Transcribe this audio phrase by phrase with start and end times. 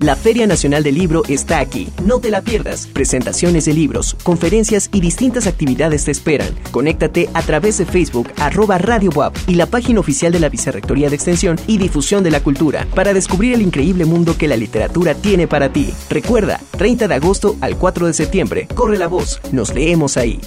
[0.00, 1.88] La Feria Nacional del Libro está aquí.
[2.04, 2.86] No te la pierdas.
[2.86, 6.54] Presentaciones de libros, conferencias y distintas actividades te esperan.
[6.70, 11.08] Conéctate a través de Facebook arroba Radio WAP y la página oficial de la Vicerrectoría
[11.08, 15.16] de Extensión y Difusión de la Cultura para descubrir el increíble mundo que la literatura
[15.16, 15.92] tiene para ti.
[16.08, 18.68] Recuerda, 30 de agosto al 4 de septiembre.
[18.76, 19.40] Corre la voz.
[19.50, 20.40] Nos leemos ahí.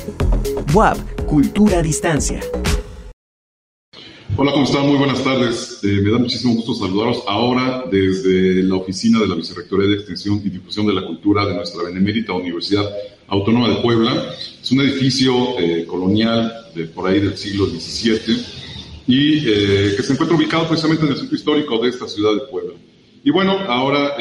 [0.73, 2.39] WAP, Cultura a Distancia.
[4.37, 4.87] Hola, ¿cómo están?
[4.87, 5.79] Muy buenas tardes.
[5.83, 10.41] Eh, me da muchísimo gusto saludaros ahora desde la oficina de la Vicerrectoría de Extensión
[10.43, 12.89] y Difusión de la Cultura de nuestra Benemérita Universidad
[13.27, 14.33] Autónoma de Puebla.
[14.61, 18.37] Es un edificio eh, colonial de por ahí del siglo XVII
[19.05, 22.47] y eh, que se encuentra ubicado precisamente en el centro histórico de esta ciudad de
[22.49, 22.73] Puebla.
[23.25, 24.15] Y bueno, ahora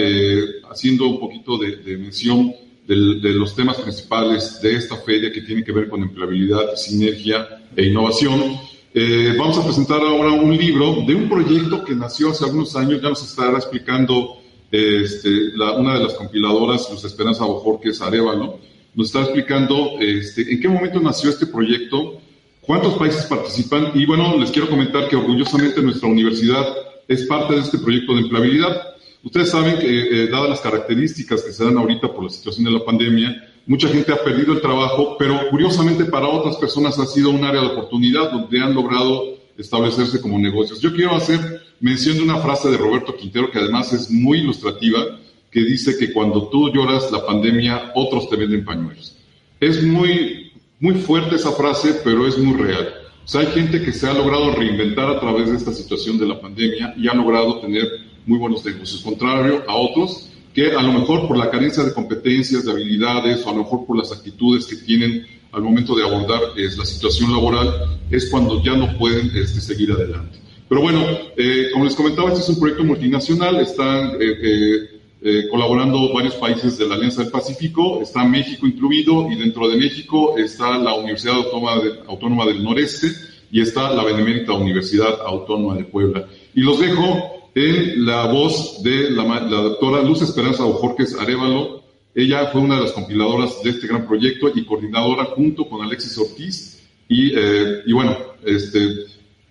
[0.70, 2.52] haciendo un poquito de, de mención
[2.86, 7.86] de los temas principales de esta feria que tiene que ver con empleabilidad, sinergia e
[7.86, 8.58] innovación.
[8.92, 13.00] Eh, vamos a presentar ahora un libro de un proyecto que nació hace algunos años,
[13.00, 18.58] ya nos estará explicando este, una de las compiladoras, Luz Esperanza Bojorques Arevalo,
[18.94, 22.18] nos está explicando este, en qué momento nació este proyecto,
[22.62, 26.66] cuántos países participan y bueno, les quiero comentar que orgullosamente nuestra universidad
[27.06, 28.82] es parte de este proyecto de empleabilidad.
[29.22, 32.72] Ustedes saben que, eh, dadas las características que se dan ahorita por la situación de
[32.72, 37.30] la pandemia, Mucha gente ha perdido el trabajo, pero curiosamente para otras personas ha sido
[37.30, 40.80] un área de oportunidad donde han logrado establecerse como negocios.
[40.80, 45.20] Yo quiero hacer mención de una frase de Roberto Quintero que además es muy ilustrativa,
[45.52, 49.16] que dice que cuando tú lloras la pandemia, otros te venden pañuelos.
[49.60, 52.92] Es muy, muy fuerte esa frase, pero es muy real.
[53.24, 56.26] O sea, hay gente que se ha logrado reinventar a través de esta situación de
[56.26, 57.88] la pandemia y ha logrado tener
[58.26, 62.64] muy buenos negocios, contrario a otros que a lo mejor por la carencia de competencias,
[62.64, 66.40] de habilidades, o a lo mejor por las actitudes que tienen al momento de abordar
[66.56, 70.38] es, la situación laboral, es cuando ya no pueden este, seguir adelante.
[70.68, 71.04] Pero bueno,
[71.36, 76.78] eh, como les comentaba, este es un proyecto multinacional, están eh, eh, colaborando varios países
[76.78, 81.34] de la Alianza del Pacífico, está México incluido, y dentro de México está la Universidad
[81.34, 83.08] Autónoma, Autónoma del Noreste
[83.50, 86.26] y está la Benemérita Universidad Autónoma de Puebla.
[86.54, 91.84] Y los dejo en la voz de la, doctora Luz Esperanza Ojorques Arevalo.
[92.14, 96.18] Ella fue una de las compiladoras de este gran proyecto y coordinadora junto con Alexis
[96.18, 96.82] Ortiz.
[97.08, 98.78] Y, eh, bueno, este,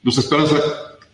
[0.03, 0.57] Luz Esperanza,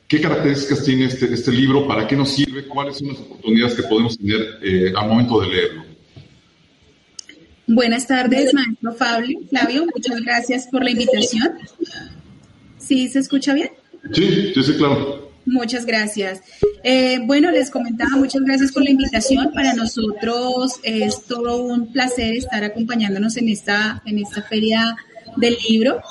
[0.07, 1.87] ¿qué características tiene este, este libro?
[1.87, 2.65] ¿Para qué nos sirve?
[2.65, 5.85] ¿Cuáles son las oportunidades que podemos tener eh, al momento de leerlo?
[7.67, 9.39] Buenas tardes, maestro Fabio.
[9.49, 11.51] Flavio, muchas gracias por la invitación.
[12.77, 13.71] ¿Sí se escucha bien?
[14.13, 15.24] Sí, sí, sí, claro.
[15.45, 16.41] Muchas gracias.
[16.83, 19.51] Eh, bueno, les comentaba, muchas gracias por la invitación.
[19.53, 24.95] Para nosotros es todo un placer estar acompañándonos en esta, en esta feria
[25.37, 26.01] del libro.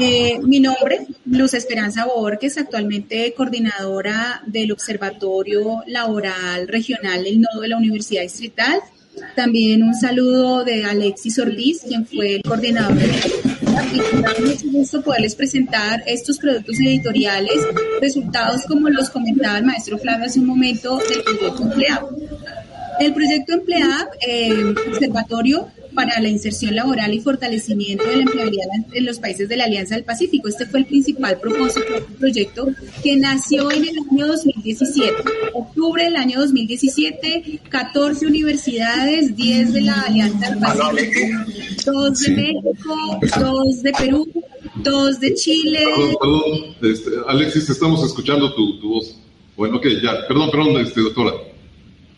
[0.00, 7.68] Eh, mi nombre, Luz Esperanza Borges, actualmente coordinadora del Observatorio Laboral Regional del Nodo de
[7.68, 8.80] la Universidad Distrital.
[9.36, 13.51] También un saludo de Alexis Ortiz, quien fue el coordinador de
[13.92, 17.58] y mucho gusto poderles presentar estos productos editoriales,
[18.00, 22.10] resultados como los comentaba el maestro Flavio hace un momento del proyecto Empleado.
[23.00, 29.06] El proyecto Empleado, eh, Observatorio para la inserción laboral y fortalecimiento de la empleabilidad en
[29.06, 30.48] los países de la Alianza del Pacífico.
[30.48, 32.68] Este fue el principal propósito del proyecto
[33.02, 35.14] que nació en el año 2017.
[35.54, 41.20] Octubre del año 2017, 14 universidades, 10 de la Alianza del Pacífico,
[41.86, 44.28] 2 de México, 2 de Perú,
[44.76, 45.80] 2 de Chile.
[45.84, 49.16] Perdón, perdón, este, Alexis, estamos escuchando tu, tu voz.
[49.56, 51.51] Bueno, ok, ya, perdón, perdón, este, doctora.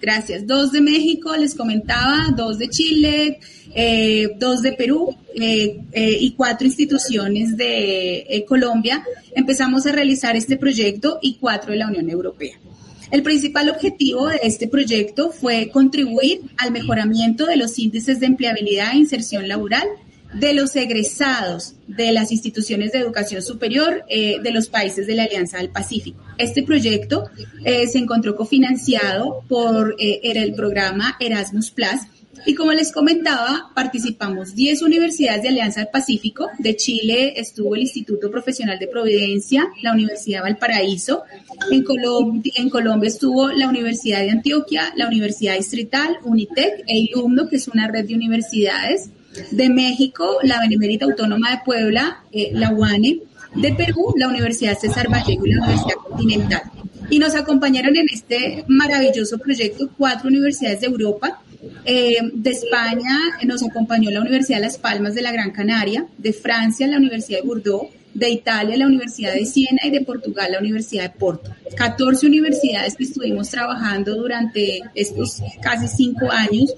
[0.00, 0.47] Gracias.
[0.47, 3.38] Dos de México, les comentaba, dos de Chile,
[3.75, 9.04] eh, dos de Perú eh, eh, y cuatro instituciones de Colombia.
[9.34, 12.59] Empezamos a realizar este proyecto y cuatro de la Unión Europea.
[13.10, 18.93] El principal objetivo de este proyecto fue contribuir al mejoramiento de los índices de empleabilidad
[18.93, 19.87] e inserción laboral
[20.34, 25.25] de los egresados de las instituciones de educación superior eh, de los países de la
[25.25, 26.22] Alianza del Pacífico.
[26.39, 27.31] Este proyecto
[27.65, 32.01] eh, se encontró cofinanciado por eh, era el programa Erasmus Plus
[32.47, 36.51] y como les comentaba, participamos 10 universidades de Alianza del Pacífico.
[36.59, 41.22] De Chile estuvo el Instituto Profesional de Providencia, la Universidad Valparaíso.
[41.71, 41.84] En,
[42.57, 47.69] en Colombia estuvo la Universidad de Antioquia, la Universidad Distrital, Unitec e Ilumno, que es
[47.69, 49.10] una red de universidades
[49.51, 53.21] de México, la Benemérita Autónoma de Puebla, eh, la UANE,
[53.54, 56.63] de Perú, la Universidad César Vallejo y la Universidad Continental.
[57.10, 61.41] Y nos acompañaron en este maravilloso proyecto cuatro universidades de Europa.
[61.84, 66.33] Eh, de España nos acompañó la Universidad de Las Palmas de la Gran Canaria, de
[66.33, 70.61] Francia la Universidad de Bordeaux, de Italia la Universidad de Siena y de Portugal la
[70.61, 71.51] Universidad de Porto.
[71.77, 76.75] 14 universidades que estuvimos trabajando durante estos casi cinco años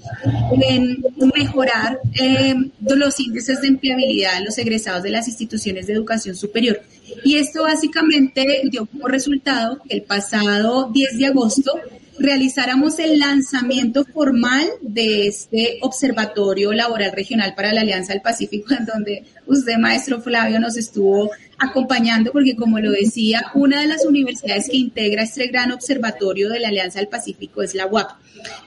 [0.61, 1.03] en
[1.35, 6.81] mejorar eh, los índices de empleabilidad de los egresados de las instituciones de educación superior.
[7.23, 11.79] Y esto básicamente dio como resultado que el pasado 10 de agosto
[12.19, 18.85] realizáramos el lanzamiento formal de este Observatorio Laboral Regional para la Alianza del Pacífico, en
[18.85, 21.29] donde usted, maestro Flavio, nos estuvo
[21.59, 26.59] acompañando, porque como lo decía, una de las universidades que integra este gran observatorio de
[26.59, 28.09] la Alianza del Pacífico es la UAP.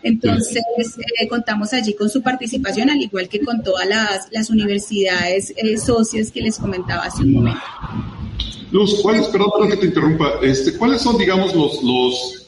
[0.03, 0.63] Entonces,
[1.21, 6.31] eh, contamos allí con su participación, al igual que con todas las, universidades eh, socias
[6.33, 7.61] que les comentaba hace un momento.
[8.73, 12.40] Luz, ¿cuáles, perdón, que te interrumpa, este, ¿cuáles son, digamos, los, los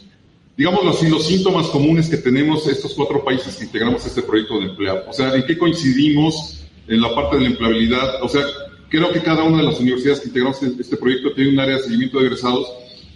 [0.56, 4.66] digamos así, los síntomas comunes que tenemos estos cuatro países que integramos este proyecto de
[4.66, 5.02] empleo?
[5.08, 8.22] O sea, ¿en qué coincidimos en la parte de la empleabilidad?
[8.22, 8.42] O sea,
[8.88, 11.82] creo que cada una de las universidades que integramos este proyecto tiene un área de
[11.82, 12.66] seguimiento de egresados,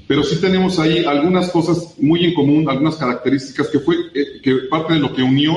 [0.07, 4.55] pero sí tenemos ahí algunas cosas muy en común, algunas características que fue eh, que
[4.71, 5.55] parte de lo que unió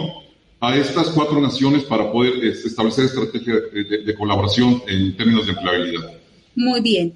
[0.60, 6.19] a estas cuatro naciones para poder este, establecer estrategias de colaboración en términos de empleabilidad.
[6.56, 7.14] Muy bien.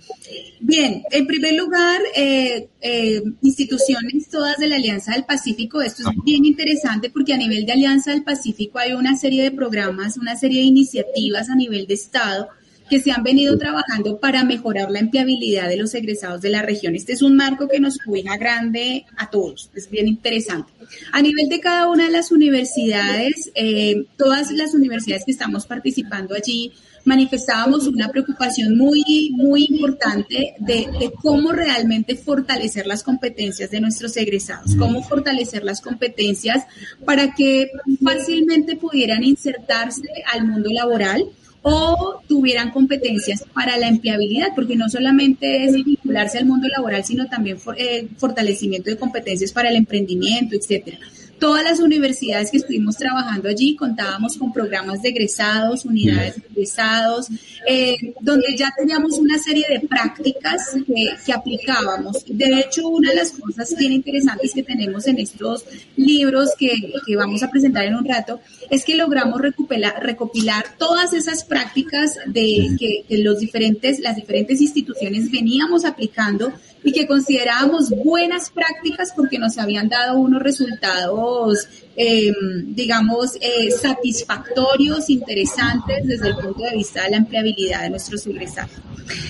[0.60, 6.24] Bien, en primer lugar, eh, eh, instituciones todas de la Alianza del Pacífico, esto es
[6.24, 10.36] bien interesante porque a nivel de Alianza del Pacífico hay una serie de programas, una
[10.38, 12.50] serie de iniciativas a nivel de Estado
[12.94, 16.94] que se han venido trabajando para mejorar la empleabilidad de los egresados de la región.
[16.94, 20.72] Este es un marco que nos cuida grande a todos, es bien interesante.
[21.12, 26.36] A nivel de cada una de las universidades, eh, todas las universidades que estamos participando
[26.36, 26.72] allí,
[27.04, 34.76] manifestábamos una preocupación muy, muy importante de, cómo realmente fortalecer las competencias de nuestros egresados,
[34.76, 36.64] cómo fortalecer las competencias
[37.06, 37.72] para que
[38.04, 41.26] fácilmente pudieran insertarse al mundo laboral
[41.64, 47.28] o tuvieran competencias para la empleabilidad, porque no solamente es vincularse al mundo laboral, sino
[47.28, 51.00] también eh, fortalecimiento de competencias para el emprendimiento, etcétera.
[51.40, 57.28] Todas las universidades que estuvimos trabajando allí contábamos con programas de egresados, unidades de egresados,
[57.68, 62.24] eh, donde ya teníamos una serie de prácticas que, aplicábamos.
[62.28, 65.66] De hecho, una de las cosas bien interesantes que tenemos en estos
[65.96, 66.72] libros que,
[67.06, 68.40] que vamos a presentar en un rato
[68.70, 74.62] es que logramos recopilar, recopilar todas esas prácticas de que, que los diferentes, las diferentes
[74.62, 76.54] instituciones veníamos aplicando
[76.84, 85.10] y que considerábamos buenas prácticas porque nos habían dado unos resultados, em, digamos, eh, satisfactorios,
[85.10, 88.72] interesantes desde el punto de vista de la empleabilidad de nuestros egresados.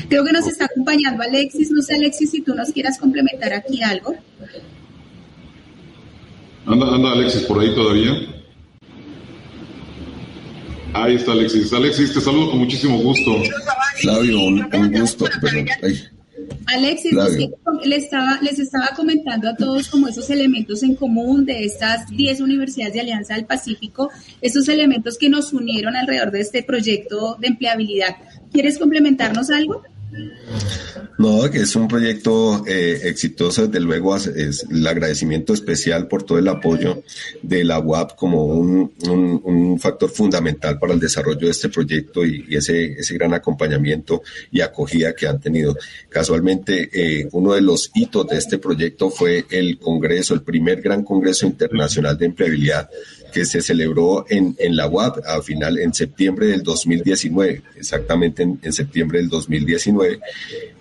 [0.10, 1.72] Creo que nos está acompañando Alexis.
[1.72, 4.16] No sé, Alexis, si tú nos quieras complementar aquí algo.
[6.66, 8.12] Anda, anda Alexis por ahí todavía.
[10.94, 11.74] Ahí está Alexis.
[11.74, 13.42] Alexis, te saludo con muchísimo gusto.
[13.98, 15.26] Flavio, un, gusto.
[15.42, 15.68] Perdón.
[16.68, 17.14] Alexis,
[17.86, 22.42] les, estaba, les estaba comentando a todos como esos elementos en común de estas 10
[22.42, 24.10] universidades de Alianza del Pacífico,
[24.42, 28.16] esos elementos que nos unieron alrededor de este proyecto de empleabilidad.
[28.52, 29.84] ¿Quieres complementarnos algo?
[31.18, 36.48] No, que es un proyecto eh, exitoso, desde luego el agradecimiento especial por todo el
[36.48, 37.04] apoyo
[37.42, 42.94] de la UAP como un, factor fundamental para el desarrollo de este proyecto y, ese,
[42.94, 44.22] ese gran acompañamiento
[44.52, 45.76] y acogida que han tenido.
[46.10, 51.04] Casualmente, eh, uno de los hitos de este proyecto fue el Congreso, el primer gran
[51.04, 52.90] Congreso Internacional de Empleabilidad
[53.34, 58.74] que se celebró en, en la UAP a final, en septiembre del 2019, exactamente en,
[58.74, 60.20] septiembre del 2019.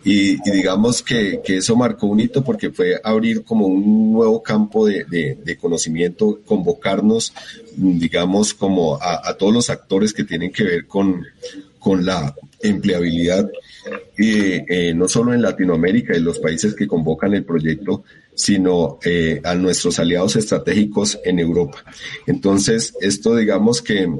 [0.04, 4.86] Y, digamos que, que, eso marcó un hito porque fue abrir como un nuevo campo
[4.86, 7.32] de, de, conocimiento, convocarnos,
[7.76, 11.24] digamos, como a, todos los actores que tienen que ver con,
[11.78, 13.50] con la empleabilidad,
[14.18, 18.04] eh, no solo en Latinoamérica y los países que convocan el proyecto,
[18.34, 21.84] sino eh, a nuestros aliados estratégicos en Europa.
[22.26, 24.10] Entonces, esto digamos que,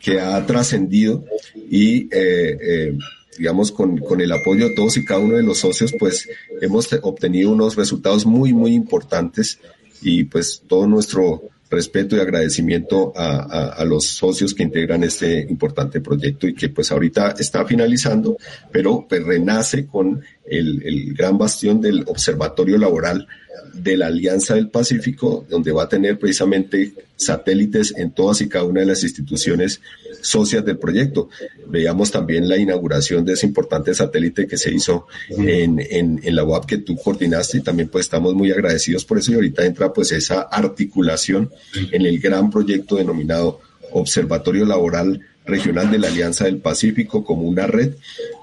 [0.00, 1.24] que ha trascendido
[1.70, 2.98] y eh, eh,
[3.38, 6.28] digamos, con, con, el apoyo de todos y cada uno de los socios, pues
[6.60, 9.58] hemos obtenido unos resultados muy, muy importantes
[10.02, 16.02] y pues todo nuestro respeto y agradecimiento a, a, los socios que integran este importante
[16.02, 18.36] proyecto y que pues ahorita está finalizando,
[18.70, 23.26] pero pues renace con el, el gran bastión del observatorio laboral
[23.72, 28.64] de la Alianza del Pacífico, donde va a tener precisamente satélites en todas y cada
[28.64, 29.80] una de las instituciones
[30.20, 31.28] socias del proyecto.
[31.66, 36.66] Veíamos también la inauguración de ese importante satélite que se hizo en, en, la UAP
[36.66, 40.12] que tú coordinaste y también pues estamos muy agradecidos por eso y ahorita entra pues
[40.12, 41.50] esa articulación
[41.90, 43.60] en el gran proyecto denominado
[43.92, 47.94] Observatorio Laboral Regional de la Alianza del Pacífico como una red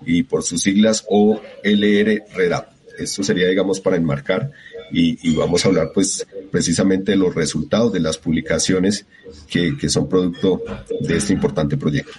[0.05, 2.71] y por sus siglas OLR REDAP.
[2.99, 4.51] Esto sería, digamos, para enmarcar
[4.91, 9.05] y, vamos a hablar pues precisamente de los resultados de las publicaciones
[9.47, 10.61] que, son producto
[11.01, 12.13] de este importante proyecto.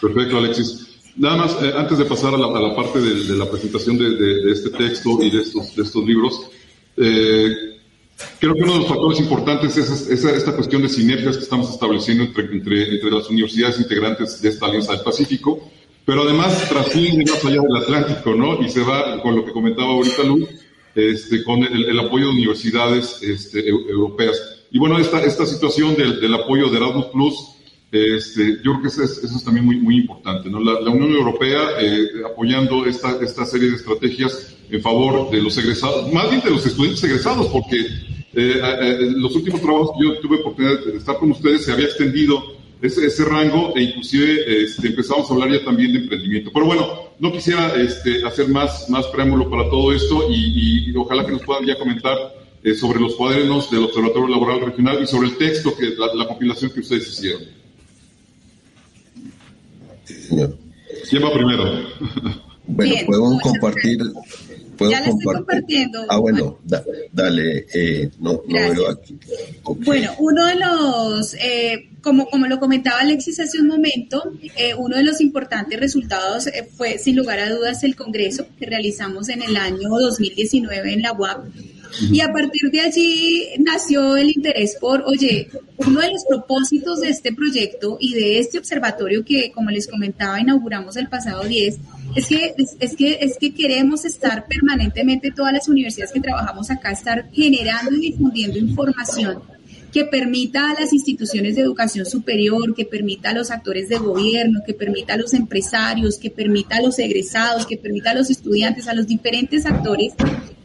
[0.00, 0.86] Perfecto, Alexis.
[1.16, 5.18] Nada más, eh, antes de pasar a la, parte de, la presentación de, este texto
[5.22, 6.40] y de estos, de estos libros,
[6.96, 7.54] eh,
[8.38, 12.24] creo que uno de los factores importantes es, esta cuestión de sinergias que estamos estableciendo
[12.24, 15.70] entre, entre, entre, las universidades integrantes de esta Alianza del Pacífico,
[16.04, 18.62] pero además trasciende más allá del Atlántico, ¿no?
[18.62, 20.48] Y se va con lo que comentaba ahorita Lu,
[20.94, 24.40] este, con el, apoyo de universidades este, europeas.
[24.70, 27.34] Y bueno, esta, esta situación del, del apoyo de Erasmus Plus,
[27.92, 30.48] este, yo creo que eso es, también muy, muy importante.
[30.48, 30.60] ¿no?
[30.60, 36.12] La, Unión Europea eh, apoyando esta, esta serie de estrategias en favor de los egresados,
[36.12, 40.38] más bien de los estudiantes egresados, porque eh, eh, los últimos trabajos que yo tuve
[40.38, 45.30] oportunidad de estar con ustedes se había extendido ese, ese rango e inclusive este, empezamos
[45.30, 46.50] a hablar ya también de emprendimiento.
[46.52, 51.32] Pero bueno, no quisiera este, hacer más, más preámbulo para todo esto y, ojalá que
[51.32, 52.16] nos puedan ya comentar
[52.62, 56.70] eh, sobre los cuadernos del Observatorio Laboral Regional y sobre el texto, que la, compilación
[56.70, 57.42] que ustedes hicieron.
[60.04, 60.56] Sí, señor.
[61.08, 61.64] ¿Quién va primero?
[62.66, 63.98] Bueno, puedo compartir
[64.88, 66.06] ya la estoy compartiendo.
[66.08, 66.58] Ah, bueno,
[67.12, 69.18] dale, eh, no, no veo aquí.
[69.84, 74.96] Bueno, uno de los, eh, como, como lo comentaba Alexis hace un momento, eh, uno
[74.96, 79.56] de los importantes resultados fue, sin lugar a dudas, el congreso que realizamos en el
[79.56, 81.44] año 2019 en la UAP.
[82.00, 87.08] Y a partir de allí nació el interés por, oye, uno de los propósitos de
[87.08, 91.78] este proyecto y de este observatorio que, como les comentaba, inauguramos el pasado 10,
[92.16, 96.90] es que, es, que, es que queremos estar permanentemente, todas las universidades que trabajamos acá,
[96.90, 99.42] estar generando y difundiendo información
[99.92, 104.60] que permita a las instituciones de educación superior, que permita a los actores de gobierno,
[104.64, 108.86] que permita a los empresarios, que permita a los egresados, que permita a los estudiantes,
[108.86, 110.12] a los diferentes actores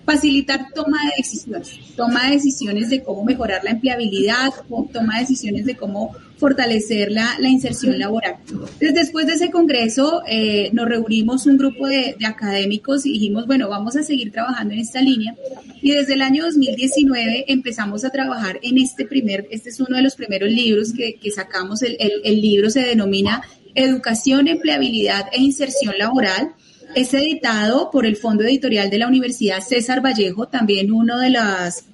[0.06, 4.52] facilitar toma de decisiones, toma de decisiones de cómo mejorar la empleabilidad,
[4.94, 8.36] toma de decisiones de cómo fortalecer la, la inserción laboral.
[8.48, 13.48] Entonces, después de ese congreso, eh, nos reunimos un grupo de, de, académicos y dijimos,
[13.48, 15.36] bueno, vamos a seguir trabajando en esta línea.
[15.82, 20.04] Y desde el año 2019 empezamos a trabajar en este primer, este es uno de
[20.04, 23.42] los primeros libros que, que sacamos, el, el, el libro se denomina
[23.74, 26.54] Educación, Empleabilidad e Inserción Laboral
[26.96, 31.86] es editado por el Fondo Editorial de la Universidad César Vallejo, también uno de las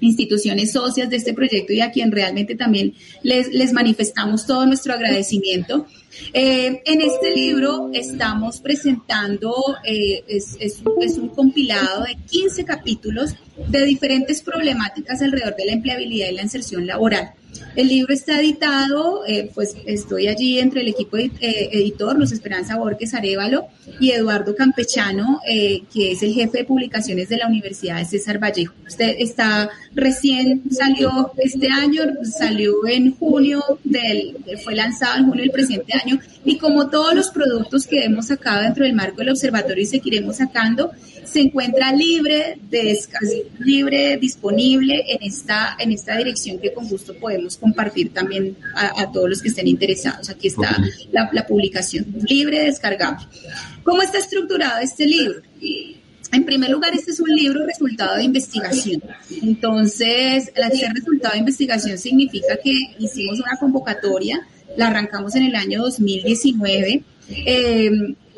[0.00, 4.94] instituciones socias de este proyecto y a quien realmente también les, les manifestamos todo nuestro
[4.94, 5.86] agradecimiento.
[6.32, 10.82] Eh, en este libro estamos presentando, eh, es, es,
[11.16, 13.34] un compilado de 15 capítulos
[13.68, 17.34] de diferentes problemáticas alrededor de la empleabilidad y la inserción laboral.
[17.74, 22.76] El libro está editado, eh, pues estoy allí entre el equipo eh, editor, Luz Esperanza
[22.76, 23.66] Borges Arevalo
[23.98, 28.38] y Eduardo Campechano, eh, que es el jefe de publicaciones de la Universidad de César
[28.38, 28.74] Vallejo.
[28.86, 35.50] Usted está recién, salió este año, salió en junio, del, fue lanzado en junio del
[35.50, 39.82] presente año, y como todos los productos que hemos sacado dentro del marco del observatorio
[39.82, 40.92] y seguiremos sacando,
[41.24, 42.98] se encuentra libre, de,
[43.58, 49.28] libre, disponible en esta, en esta dirección que con gusto podemos compartir también a, todos
[49.28, 50.28] los que estén interesados.
[50.30, 50.76] Aquí está
[51.10, 53.26] la, publicación, libre, descargable.
[53.82, 55.42] ¿Cómo está estructurado este libro?
[56.32, 59.02] En primer lugar, este es un libro resultado de investigación.
[59.42, 64.40] Entonces, el ser resultado de investigación significa que hicimos una convocatoria,
[64.76, 67.02] la arrancamos en el año 2019.
[67.28, 67.90] Eh,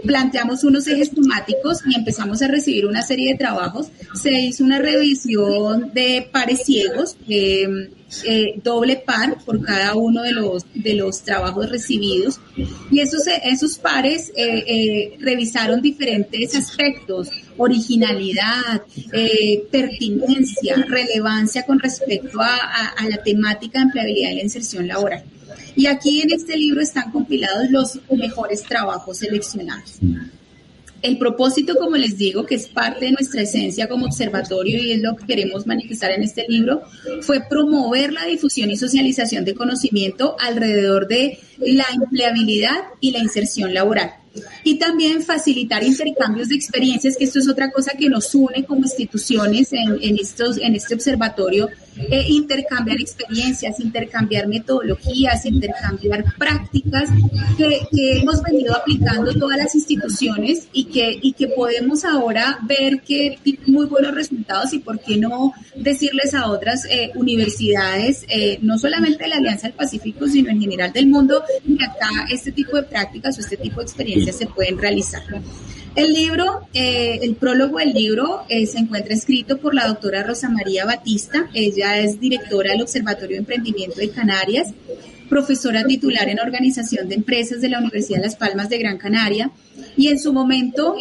[0.04, 3.88] planteamos unos ejes temáticos y empezamos a recibir una serie de trabajos.
[4.14, 7.90] Se hizo una revisión de pares ciegos, eh,
[8.24, 12.40] eh, doble par por cada uno de los, de los trabajos recibidos.
[12.90, 18.82] Y esos, esos pares eh, revisaron diferentes aspectos, originalidad,
[19.70, 22.56] pertinencia, relevancia con respecto a,
[22.96, 25.24] a la temática de empleabilidad y la inserción laboral.
[25.76, 29.98] Y aquí en este libro están compilados los mejores trabajos seleccionados.
[31.02, 35.02] El propósito, como les digo, que es parte de nuestra esencia como observatorio y es
[35.02, 36.80] lo que queremos manifestar en este libro,
[37.20, 43.74] fue promover la difusión y socialización de conocimiento alrededor de la empleabilidad y la inserción
[43.74, 44.23] laboral.
[44.62, 48.82] Y también facilitar intercambios de experiencias, que esto es otra cosa que nos une como
[48.82, 57.08] instituciones en, en estos, en este observatorio, eh, intercambiar experiencias, intercambiar metodologías, intercambiar prácticas
[57.56, 63.38] que, hemos venido aplicando todas las instituciones y que, y que podemos ahora ver que
[63.66, 69.24] muy buenos resultados y por qué no decirles a otras eh, universidades, eh, no solamente
[69.24, 72.84] de la Alianza del Pacífico, sino en general del mundo, que acá este tipo de
[72.84, 75.22] prácticas o este tipo de experiencias se pueden realizar.
[75.94, 80.48] El libro, eh, el prólogo del libro eh, se encuentra escrito por la doctora Rosa
[80.48, 81.48] María Batista.
[81.54, 84.74] Ella es directora del Observatorio de Emprendimiento de Canarias,
[85.28, 89.52] profesora titular en Organización de Empresas de la Universidad de Las Palmas de Gran Canaria
[89.96, 90.96] y en su momento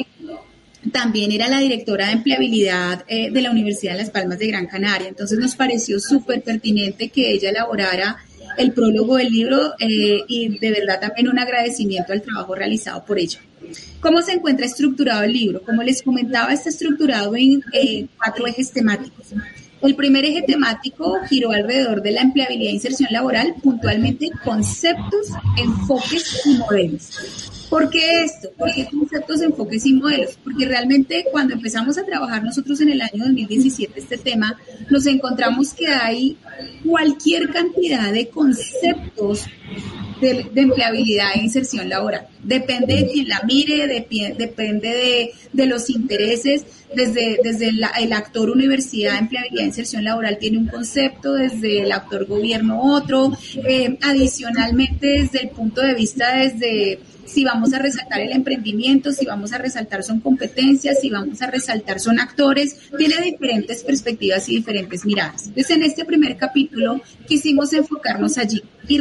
[0.91, 4.67] también era la directora de empleabilidad eh, de la Universidad de Las Palmas de Gran
[4.67, 5.07] Canaria.
[5.07, 8.17] Entonces nos pareció súper pertinente que ella elaborara
[8.57, 13.39] el prólogo del libro y de verdad también un agradecimiento al trabajo realizado por ella.
[13.99, 15.61] ¿Cómo se encuentra estructurado el libro?
[15.61, 19.27] Como les comentaba, está estructurado en eh, cuatro ejes temáticos.
[19.83, 26.41] El primer eje temático giró alrededor de la empleabilidad e inserción laboral, puntualmente conceptos, enfoques
[26.45, 27.67] y modelos.
[27.69, 28.49] ¿Por qué esto?
[28.57, 30.37] ¿Por qué conceptos, enfoques y modelos?
[30.41, 34.57] Porque realmente cuando empezamos a trabajar nosotros en el año 2017 este tema,
[34.89, 36.37] nos encontramos que hay
[36.85, 39.47] cualquier cantidad de conceptos
[40.23, 42.27] de, empleabilidad e inserción laboral.
[42.41, 43.87] Depende de quien la mire,
[44.37, 46.65] depende de, los intereses.
[46.95, 52.25] Desde, desde el actor universidad, empleabilidad e inserción laboral tiene un concepto, desde el actor
[52.25, 53.31] gobierno otro.
[53.67, 56.99] Eh, adicionalmente, desde el punto de vista desde
[57.33, 61.47] si vamos a resaltar el emprendimiento, si vamos a resaltar son competencias, si vamos a
[61.47, 65.47] resaltar son actores, tiene diferentes perspectivas y diferentes miradas.
[65.47, 68.97] Entonces, en este primer capítulo quisimos enfocarnos allí y,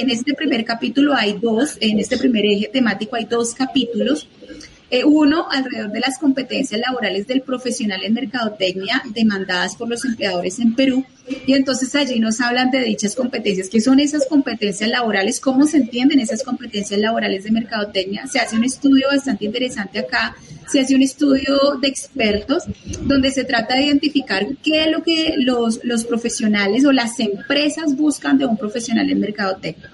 [0.00, 4.28] en este primer capítulo hay dos, en este primer eje temático hay dos capítulos
[5.06, 10.74] uno, alrededor de las competencias laborales del profesional en mercadotecnia demandadas por los empleadores en
[10.74, 11.04] Perú.
[11.46, 13.68] Y entonces allí nos hablan de dichas competencias.
[13.70, 15.40] ¿Qué son esas competencias laborales?
[15.40, 18.26] ¿Cómo se entienden esas competencias laborales de mercadotecnia?
[18.26, 20.36] Se hace un estudio bastante interesante acá.
[20.70, 22.64] Se hace un estudio de expertos
[23.02, 27.96] donde se trata de identificar qué es lo que los, los profesionales o las empresas
[27.96, 29.90] buscan de un profesional en mercadotecnia.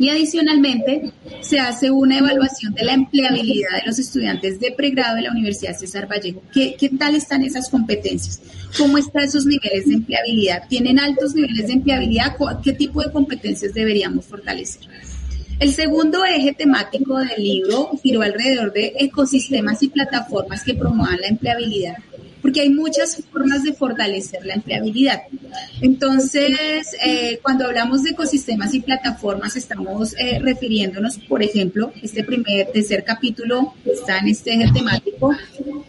[0.00, 5.22] Y adicionalmente, se hace una evaluación de la empleabilidad de los estudiantes de pregrado de
[5.22, 6.42] la Universidad César Vallejo.
[6.54, 8.40] ¿Qué, qué tal están esas competencias?
[8.78, 10.66] ¿Cómo están esos niveles de empleabilidad?
[10.70, 12.34] ¿Tienen altos niveles de empleabilidad?
[12.64, 14.84] ¿Qué tipo de competencias deberíamos fortalecer?
[15.58, 21.28] El segundo eje temático del libro giró alrededor de ecosistemas y plataformas que promuevan la
[21.28, 21.96] empleabilidad
[22.42, 25.22] porque hay muchas formas de fortalecer la empleabilidad.
[25.80, 32.68] Entonces, eh, cuando hablamos de ecosistemas y plataformas, estamos eh, refiriéndonos, por ejemplo, este primer,
[32.72, 35.34] tercer capítulo está en este eje temático,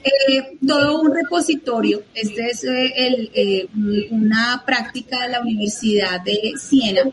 [0.03, 2.65] eh, todo un repositorio, este es
[4.11, 7.03] una práctica de la Universidad de Siena,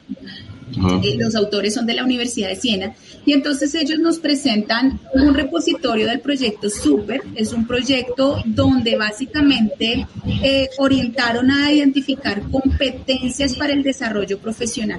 [1.19, 6.07] los autores son de la Universidad de Siena, y entonces ellos nos presentan un repositorio
[6.07, 7.23] del proyecto Super.
[7.35, 10.07] Es un proyecto donde básicamente
[10.43, 14.99] eh, orientaron a identificar competencias para el desarrollo profesional.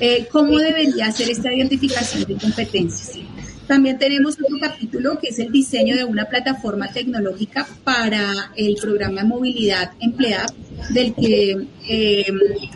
[0.00, 3.18] Eh, ¿Cómo debería ser esta identificación de competencias?
[3.66, 9.22] También tenemos otro capítulo que es el diseño de una plataforma tecnológica para el programa
[9.22, 10.46] de movilidad empleada,
[10.90, 12.26] del que eh,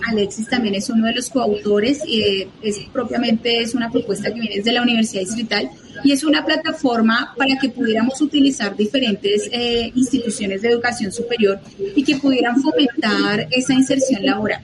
[0.07, 2.01] Alexis también es uno de los coautores.
[2.09, 5.70] Eh, es propiamente es una propuesta que viene desde la Universidad Distrital
[6.05, 11.61] y es una plataforma para que pudiéramos utilizar diferentes eh, instituciones de educación superior
[11.94, 14.62] y que pudieran fomentar esa inserción laboral.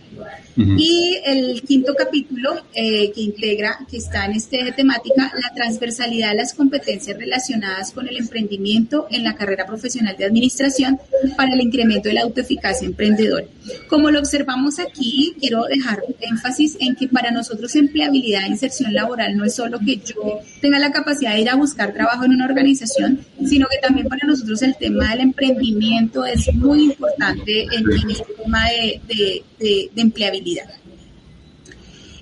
[0.57, 6.37] Y el quinto capítulo eh, que integra, que está en este temática, la transversalidad de
[6.37, 10.99] las competencias relacionadas con el emprendimiento en la carrera profesional de administración
[11.37, 13.47] para el incremento de la autoeficacia emprendedora.
[13.89, 19.37] Como lo observamos aquí, quiero dejar énfasis en que para nosotros empleabilidad e inserción laboral
[19.37, 22.45] no es solo que yo tenga la capacidad de ir a buscar trabajo en una
[22.45, 28.11] organización, sino que también para nosotros el tema del emprendimiento es muy importante en, en
[28.11, 30.44] este tema de, de, de, de empleabilidad.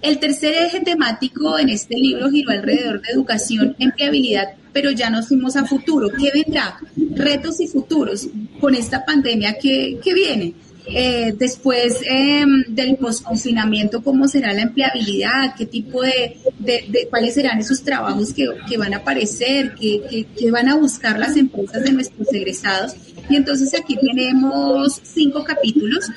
[0.03, 5.29] El tercer eje temático en este libro giró alrededor de educación, empleabilidad, pero ya nos
[5.29, 6.09] fuimos a futuro.
[6.11, 6.79] ¿Qué vendrá?
[7.15, 8.29] Retos y futuros
[8.61, 10.55] con esta pandemia que, que viene.
[10.87, 17.61] Eh, después eh, del posconfinamiento, cómo será la empleabilidad, qué tipo de, de, cuáles serán
[17.61, 21.93] esos trabajos que, que van a aparecer, qué, qué, van a buscar las empresas de
[21.93, 22.97] nuestros egresados.
[23.31, 26.11] Y entonces aquí tenemos cinco capítulos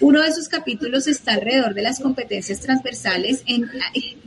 [0.00, 3.42] uno de esos capítulos está alrededor de las competencias transversales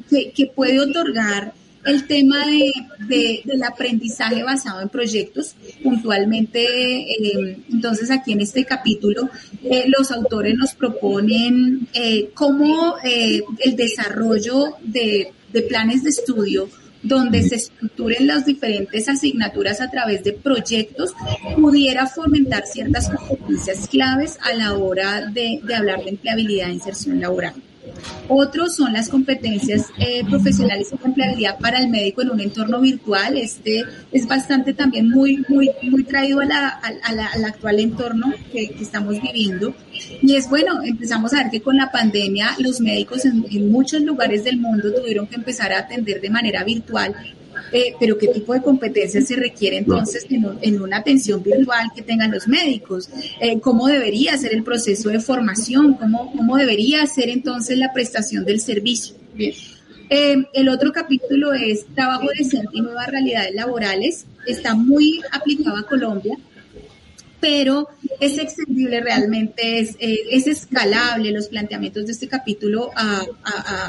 [0.09, 1.53] que puede otorgar
[1.85, 5.55] el tema de, del aprendizaje basado en proyectos.
[5.83, 9.29] Puntualmente, eh, entonces aquí en este capítulo,
[9.63, 16.69] eh, los autores nos proponen eh, cómo el desarrollo de, de planes de estudio
[17.03, 21.13] donde se estructuren las diferentes asignaturas a través de proyectos,
[21.55, 27.19] pudiera fomentar ciertas competencias claves a la hora de, de hablar de empleabilidad e inserción
[27.19, 27.53] laboral.
[28.27, 33.37] Otros son las competencias eh, profesionales de empleabilidad para el médico en un entorno virtual.
[33.37, 39.75] Este es bastante también muy, muy, muy traído al actual entorno que, que, estamos viviendo.
[40.21, 44.01] Y es bueno, empezamos a ver que con la pandemia los médicos en, en muchos
[44.01, 47.15] lugares del mundo tuvieron que empezar a atender de manera virtual
[47.71, 52.31] eh, pero qué tipo de competencias se requiere entonces en, una atención virtual que tengan
[52.31, 57.77] los médicos, eh, cómo debería ser el proceso de formación, cómo, cómo debería ser entonces
[57.77, 59.15] la prestación del servicio.
[59.33, 59.53] Bien.
[60.13, 64.25] Eh, el otro capítulo es trabajo decente y nuevas realidades laborales.
[64.45, 66.37] Está muy aplicado a Colombia
[67.41, 73.25] pero es extendible realmente, es, eh, es escalable los planteamientos de este capítulo a,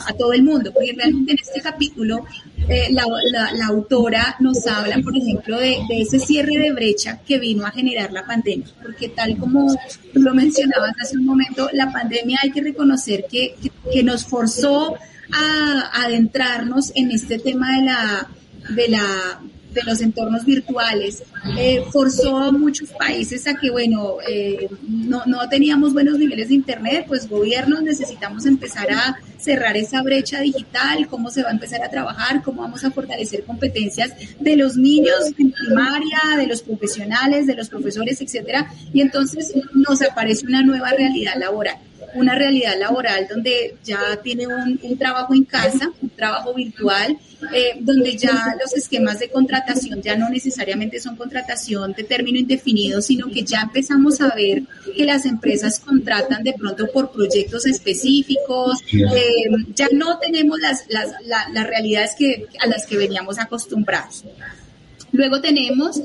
[0.07, 2.25] a, todo el mundo, porque realmente en este capítulo
[2.69, 3.05] eh, la,
[3.53, 7.71] la, autora nos habla, por ejemplo, de, de, ese cierre de brecha que vino a
[7.71, 9.77] generar la pandemia, porque tal como
[10.15, 13.55] lo mencionabas hace un momento, la pandemia hay que reconocer que,
[13.93, 14.97] que, nos forzó
[15.31, 18.29] a adentrarnos en este tema de la
[18.75, 19.41] de la
[19.73, 21.23] de los entornos virtuales,
[21.59, 26.55] eh, forzó a muchos países a que, bueno, eh, no, no teníamos buenos niveles de
[26.55, 31.83] Internet, pues gobiernos necesitamos empezar a cerrar esa brecha digital, cómo se va a empezar
[31.83, 37.47] a trabajar, cómo vamos a fortalecer competencias de los niños en primaria, de los profesionales,
[37.47, 41.79] de los profesores, etcétera, y entonces nos aparece una nueva realidad laboral
[42.15, 47.19] una realidad laboral donde ya tiene un, un trabajo en casa, un trabajo virtual,
[47.53, 53.03] eh, donde ya los esquemas de contratación ya no necesariamente son contratación de término indefinido,
[53.03, 54.63] sino que ya empezamos a ver
[54.97, 61.11] que las empresas contratan de pronto por proyectos específicos, eh, ya no tenemos las, las,
[61.27, 64.25] las realidades que, a las que veníamos acostumbrados.
[65.13, 66.01] Luego tenemos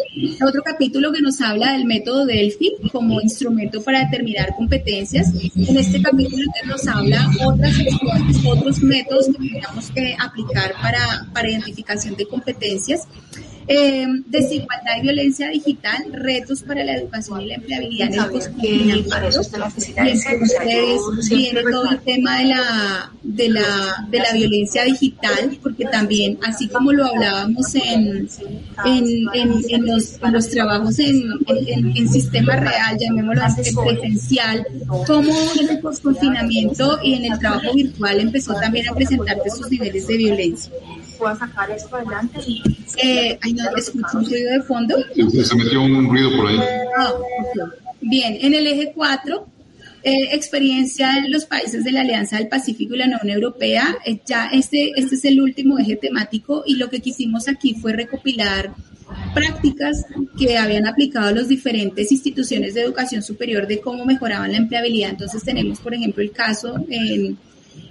[0.46, 5.34] otro capítulo que nos habla del método Delphi como instrumento para determinar competencias.
[5.34, 7.74] En este capítulo nos habla otras
[8.46, 13.08] otros métodos que tenemos que aplicar para, para identificación de competencias.
[13.70, 19.18] Eh, desigualdad y violencia digital, retos para la educación y la empleabilidad en el postconfinamiento.
[21.30, 26.40] Y viene todo el tema de la, de la, de la violencia digital, porque también,
[26.44, 28.30] así como lo hablábamos en,
[28.86, 34.66] en, en, los, en los trabajos en, en, sistema real, llamémoslo así, presencial,
[35.06, 40.08] como en el postconfinamiento y en el trabajo virtual empezó también a presentarse sus niveles
[40.08, 40.72] de violencia
[41.18, 42.62] pueda sacar esto adelante y...
[43.04, 44.96] Eh, ay, no, escucho un ruido de fondo.
[45.16, 46.60] Se, metió un ruido por ahí.
[46.98, 47.14] Ah,
[48.02, 49.48] Bien, en el eje 4,
[50.04, 54.20] eh, experiencia en los países de la Alianza del Pacífico y la Unión Europea, eh,
[54.26, 58.74] ya este, este es el último eje temático y lo que quisimos aquí fue recopilar
[59.34, 60.06] prácticas
[60.38, 65.12] que habían aplicado las diferentes instituciones de educación superior de cómo mejoraban la empleabilidad.
[65.12, 67.38] Entonces tenemos, por ejemplo, el caso en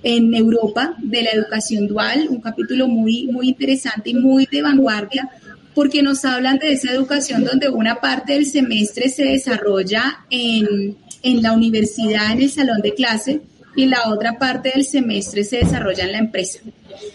[0.02, 5.28] en Europa de la educación dual, un capítulo muy, muy interesante y muy de vanguardia,
[5.74, 11.42] porque nos hablan de esa educación donde una parte del semestre se desarrolla en, en
[11.42, 13.40] la universidad, en el salón de clase,
[13.74, 16.60] y la otra parte del semestre se desarrolla en la empresa.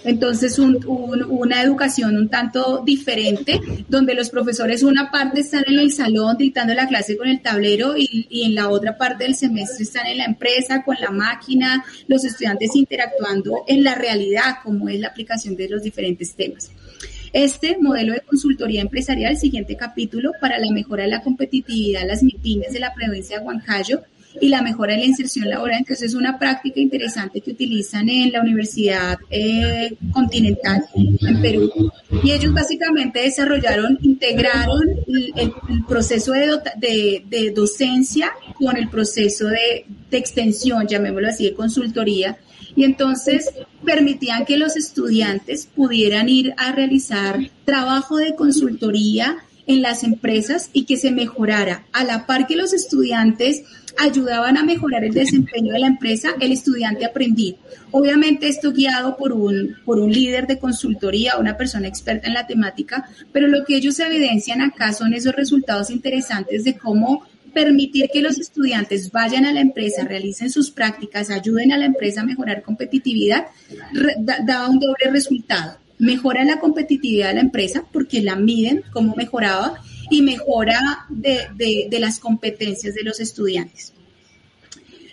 [0.04, 6.38] Entonces, una educación un tanto diferente, donde los profesores una parte están en el salón
[6.38, 10.18] dictando la clase con el tablero y, en la otra parte del semestre están en
[10.18, 15.56] la empresa, con la máquina, los estudiantes interactuando en la realidad, como es la aplicación
[15.56, 16.72] de los diferentes temas.
[17.34, 22.74] Este modelo de consultoría empresarial, siguiente capítulo, para la mejora de la competitividad las MIPIMES
[22.74, 24.02] de la provincia de Huancayo,
[24.40, 25.80] y la mejora de la inserción laboral.
[25.80, 31.92] Entonces es una práctica interesante que utilizan en la Universidad eh, Continental en Perú.
[32.24, 35.54] Y ellos básicamente desarrollaron, integraron el,
[35.88, 42.38] proceso de, de, de, docencia con el proceso de, de extensión, llamémoslo así, de consultoría.
[42.76, 43.50] Y entonces
[43.86, 50.86] permitían que los estudiantes pudieran ir a realizar trabajo de consultoría en las empresas y
[50.86, 53.64] que se mejorara a la par que los estudiantes
[53.98, 57.56] ayudaban a mejorar el desempeño de la empresa, el estudiante aprendía.
[57.92, 62.48] Obviamente esto guiado por un, por un líder de consultoría, una persona experta en la
[62.48, 67.24] temática, pero lo que ellos evidencian acá son esos resultados interesantes de cómo
[67.54, 72.22] permitir que los estudiantes vayan a la empresa, realicen sus prácticas, ayuden a la empresa
[72.22, 73.48] a mejorar competitividad,
[74.20, 79.16] da, da un doble resultado mejora la competitividad de la empresa porque la miden cómo
[79.16, 79.76] mejoraba
[80.12, 83.94] y mejora de, de las competencias de los estudiantes.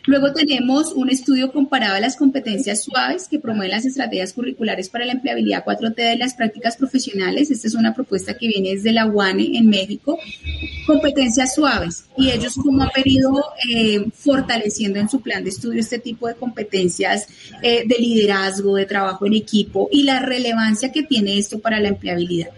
[0.09, 5.05] Luego tenemos un estudio comparado a las competencias suaves que promueven las estrategias curriculares para
[5.05, 7.51] la empleabilidad 4T de las prácticas profesionales.
[7.51, 10.19] Esta es una propuesta que viene desde la UANE en México.
[10.87, 12.07] Competencias suaves.
[12.17, 13.33] Y ellos como han venido
[13.71, 17.27] eh, fortaleciendo en su plan de estudio este tipo de competencias
[17.63, 21.89] eh, de liderazgo, de trabajo en equipo y la relevancia que tiene esto para la
[21.89, 22.49] empleabilidad.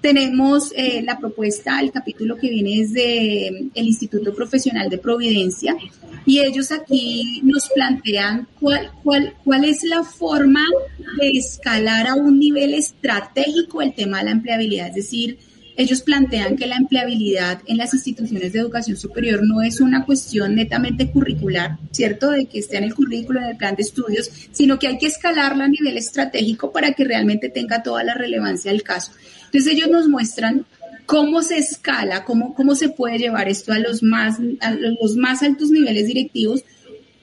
[0.00, 5.76] Tenemos eh, la propuesta, el capítulo que viene desde el Instituto Profesional de Providencia
[6.24, 10.64] y ellos aquí nos plantean cuál, cuál, cuál es la forma
[11.20, 15.38] de escalar a un nivel estratégico el tema de la empleabilidad, es decir,
[15.80, 20.54] ellos plantean que la empleabilidad en las instituciones de educación superior no es una cuestión
[20.54, 22.30] netamente curricular, ¿cierto?
[22.30, 25.06] De que esté en el currículo, en el plan de estudios, sino que hay que
[25.06, 29.12] escalarla a nivel estratégico para que realmente tenga toda la relevancia del caso.
[29.46, 30.66] Entonces ellos nos muestran
[31.06, 35.42] cómo se escala, cómo, cómo se puede llevar esto a los más, a los más
[35.42, 36.62] altos niveles directivos,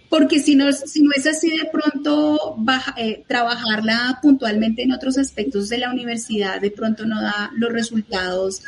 [0.10, 2.56] porque si no, si no es así, de pronto
[2.98, 8.62] eh, trabajarla puntualmente en otros aspectos de la universidad de pronto no da los resultados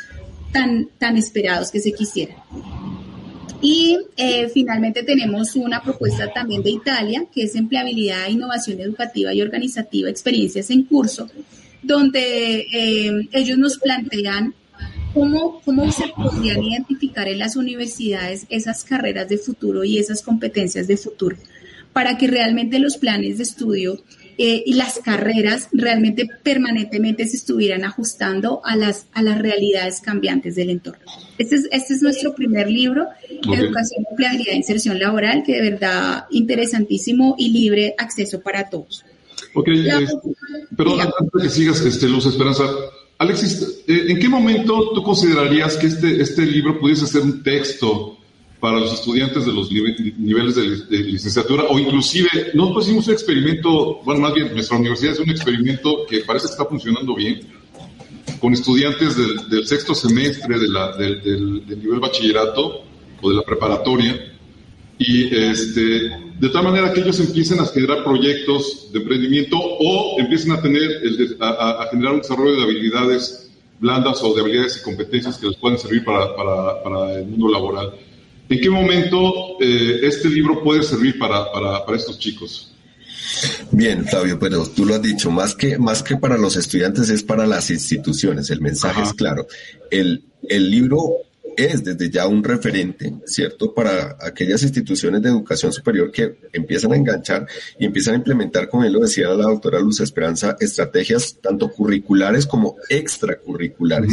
[0.52, 2.36] tan, tan esperados que se quisieran.
[3.62, 9.42] Y eh, finalmente tenemos una propuesta también de Italia, que es empleabilidad, innovación educativa y
[9.42, 11.28] organizativa, experiencias en curso,
[11.82, 14.54] donde eh, ellos nos plantean
[15.14, 20.86] cómo, cómo se podrían identificar en las universidades esas carreras de futuro y esas competencias
[20.86, 21.36] de futuro,
[21.92, 24.02] para que realmente los planes de estudio
[24.38, 30.54] eh, y las carreras realmente permanentemente se estuvieran ajustando a las, a las realidades cambiantes
[30.54, 31.04] del entorno.
[31.36, 36.24] Este es, este es nuestro primer libro, Educación, Empleabilidad e Inserción Laboral, que de verdad
[36.30, 39.04] interesantísimo y libre acceso para todos.
[39.54, 40.06] Ok, eh,
[40.76, 42.64] perdón, antes de que sigas, este, Luz Esperanza,
[43.20, 48.16] Alexis, eh, ¿en qué momento tú considerarías que este, este libro pudiese ser un texto
[48.58, 54.22] para los estudiantes de los niveles de, licenciatura o inclusive, no pusimos un experimento, bueno,
[54.22, 57.40] más bien nuestra universidad es un experimento que parece que está funcionando bien,
[58.40, 59.14] con estudiantes
[59.50, 62.84] del, sexto semestre de la, del, del nivel bachillerato
[63.20, 64.18] o de la preparatoria,
[64.96, 70.52] y este, de tal manera que ellos empiecen a generar proyectos de emprendimiento o empiecen
[70.52, 71.02] a tener
[71.38, 75.78] a, generar un desarrollo de habilidades blandas o de habilidades y competencias que les pueden
[75.78, 77.92] servir para, para, para el mundo laboral.
[78.48, 82.74] ¿En qué momento eh, este libro puede servir para, para, para estos chicos?
[83.70, 87.22] Bien, Flavio, pero tú lo has dicho, más que, más que para los estudiantes es
[87.22, 89.46] para las instituciones, el mensaje es claro.
[89.90, 91.16] El, el libro
[91.64, 96.96] es desde ya un referente, ¿cierto?, para aquellas instituciones de educación superior que empiezan a
[96.96, 97.46] enganchar
[97.78, 102.46] y empiezan a implementar, como él lo decía la doctora Luz Esperanza, estrategias tanto curriculares
[102.46, 104.12] como extracurriculares.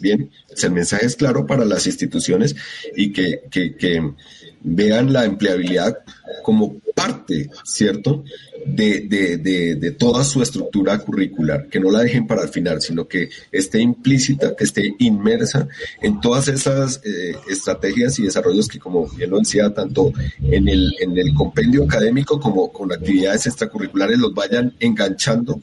[0.00, 0.30] Bien,
[0.62, 2.54] el mensaje es claro para las instituciones
[2.94, 4.14] y que, que, que
[4.62, 5.98] vean la empleabilidad
[6.42, 8.24] como parte, ¿cierto?,
[8.66, 12.82] de, de, de, de, toda su estructura curricular, que no la dejen para el final,
[12.82, 15.68] sino que esté implícita, que esté inmersa
[16.02, 20.94] en todas esas eh, estrategias y desarrollos que, como bien lo decía, tanto en el,
[21.00, 25.60] en el compendio académico como con actividades extracurriculares los vayan enganchando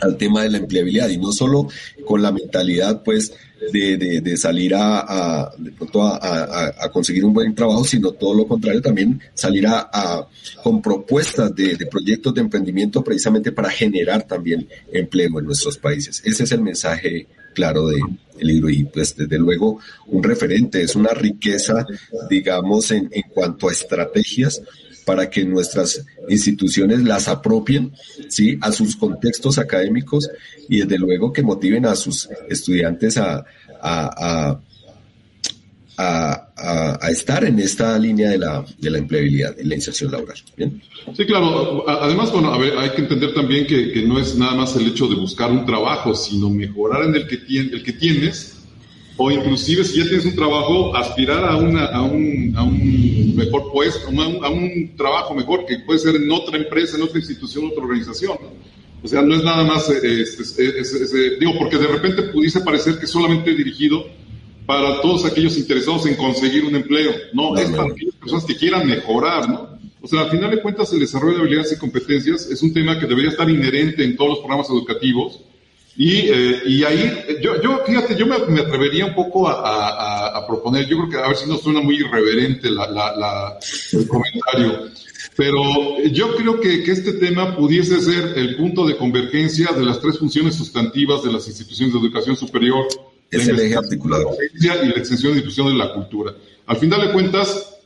[0.00, 1.68] al tema de la empleabilidad y no solo
[2.04, 3.32] con la mentalidad, pues,
[3.72, 8.80] de, de, salir a, de pronto a, conseguir un buen trabajo, sino todo lo contrario,
[8.80, 10.26] también salir a,
[10.62, 16.22] con propuestas de, proyectos de emprendimiento precisamente para generar también empleo en nuestros países.
[16.24, 18.02] Ese es el mensaje claro del
[18.40, 21.84] libro y pues desde luego un referente, es una riqueza,
[22.28, 24.62] digamos, en, en cuanto a estrategias
[25.10, 27.92] para que nuestras instituciones las apropien
[28.28, 28.56] ¿sí?
[28.60, 30.30] a sus contextos académicos
[30.68, 33.44] y desde luego que motiven a sus estudiantes a,
[33.82, 34.60] a,
[37.10, 40.36] estar en esta línea de la, de la empleabilidad y la inserción laboral.
[41.16, 41.84] Sí, claro.
[41.88, 44.86] Además, bueno, a ver, hay que entender también que, que, no es nada más el
[44.86, 48.59] hecho de buscar un trabajo, sino mejorar en el que, el que tienes
[49.22, 53.70] o inclusive si ya tienes un trabajo, aspirar a, una, a, un, a un mejor
[53.70, 57.84] puesto, a un, trabajo mejor que puede ser en otra empresa, en otra institución, otra
[57.84, 58.38] organización.
[59.02, 63.06] O sea, no es nada más, eh, este, digo, porque de repente pudiese parecer que
[63.06, 64.06] solamente dirigido
[64.64, 67.12] para todos aquellos interesados en conseguir un empleo.
[67.34, 69.78] No, es para aquellas personas que quieran mejorar, ¿no?
[70.00, 72.98] O sea, al final de cuentas, el desarrollo de habilidades y competencias es un tema
[72.98, 75.42] que debería estar inherente en todos los programas educativos
[75.96, 80.86] Y, eh, y ahí, yo, yo, fíjate, yo me, atrevería un poco a, a, proponer,
[80.86, 83.58] yo creo que a ver si no suena muy irreverente la, la,
[83.92, 84.88] el comentario,
[85.36, 85.62] pero
[86.10, 90.18] yo creo que, que, este tema pudiese ser el punto de convergencia de las tres
[90.18, 92.86] funciones sustantivas de las instituciones de educación superior.
[93.30, 94.36] Es el eje articulado.
[94.58, 96.34] Y la extensión y difusión de la cultura.
[96.66, 97.78] Al final de cuentas,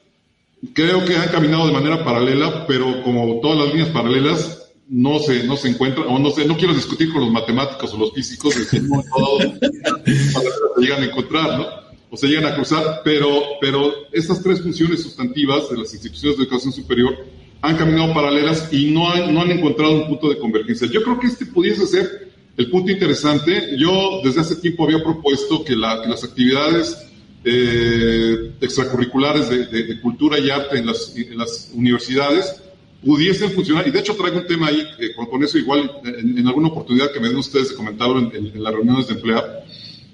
[0.72, 5.44] creo que han caminado de manera paralela, pero como todas las líneas paralelas, no se,
[5.44, 8.54] no se encuentran, o no sé, no quiero discutir con los matemáticos o los físicos
[8.56, 11.66] de que no se llegan a encontrar, ¿no?
[12.10, 13.28] O se llegan a cruzar, pero,
[13.60, 17.16] pero estas tres funciones sustantivas de las instituciones de educación superior
[17.62, 20.86] han caminado paralelas y no han, no han encontrado un punto de convergencia.
[20.86, 23.76] Yo creo que este pudiese ser el punto interesante.
[23.78, 26.96] Yo desde hace tiempo había propuesto que, la, que las actividades
[27.42, 32.62] eh, extracurriculares de, de, cultura y arte en las, en las universidades
[33.04, 36.68] pudiesen funcionar, y de hecho traigo un tema ahí, eh, con, eso igual en, alguna
[36.68, 39.42] oportunidad que me den ustedes de comentarlo en, las reuniones de empleo,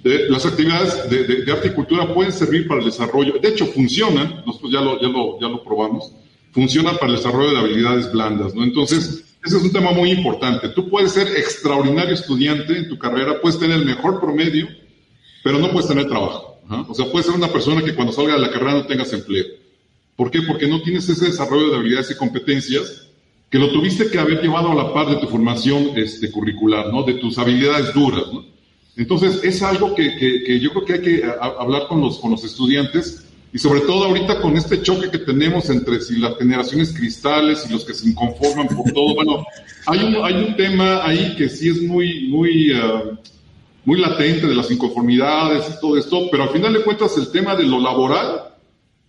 [0.03, 4.43] las actividades de, de, arte y cultura pueden servir para el desarrollo, de hecho funcionan,
[4.47, 6.13] nosotros ya lo, ya lo, ya lo probamos,
[6.53, 8.65] funcionan para el desarrollo de habilidades blandas, ¿no?
[8.65, 10.69] Entonces, ese es un tema muy importante.
[10.71, 14.69] Tú puedes ser extraordinario estudiante en tu carrera, puedes tener el mejor promedio,
[15.43, 16.59] pero no puedes tener trabajo.
[16.89, 19.47] O sea, puedes ser una persona que cuando salga de la carrera no tengas empleo.
[20.21, 20.43] ¿Por qué?
[20.43, 23.07] Porque no tienes ese desarrollo de habilidades y competencias
[23.49, 27.05] que lo tuviste que haber llevado a la par de tu formación este, curricular, ¿no?
[27.05, 28.45] De tus habilidades duras, ¿no?
[28.99, 32.45] Entonces, es algo que, que, yo creo que hay que hablar con los, con los
[32.45, 37.65] estudiantes y sobre todo ahorita con este choque que tenemos entre si las generaciones cristales
[37.67, 39.15] y los que se inconforman por todo.
[39.15, 39.47] Bueno,
[39.87, 43.17] hay un, hay un tema ahí que sí es muy, muy, uh,
[43.87, 47.57] muy latente de las inconformidades y todo esto, pero al final de cuentas el tema
[47.57, 48.50] de lo laboral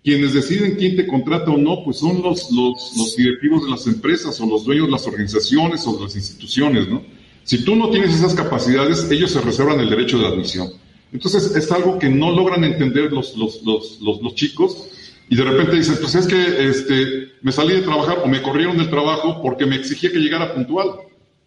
[0.04, 3.86] quienes deciden quién te contrata o no, pues son los, los, los, directivos de las
[3.86, 7.04] empresas o los dueños de las organizaciones o de las instituciones, ¿no?
[7.44, 10.70] Si tú no tienes esas capacidades, ellos se reservan el derecho de admisión.
[11.12, 14.88] Entonces es algo que no logran entender los, los, los, los, chicos
[15.30, 18.78] y de repente dicen, pues es que este, me salí de trabajar o me corrieron
[18.78, 20.92] del trabajo porque me exigía que llegara puntual.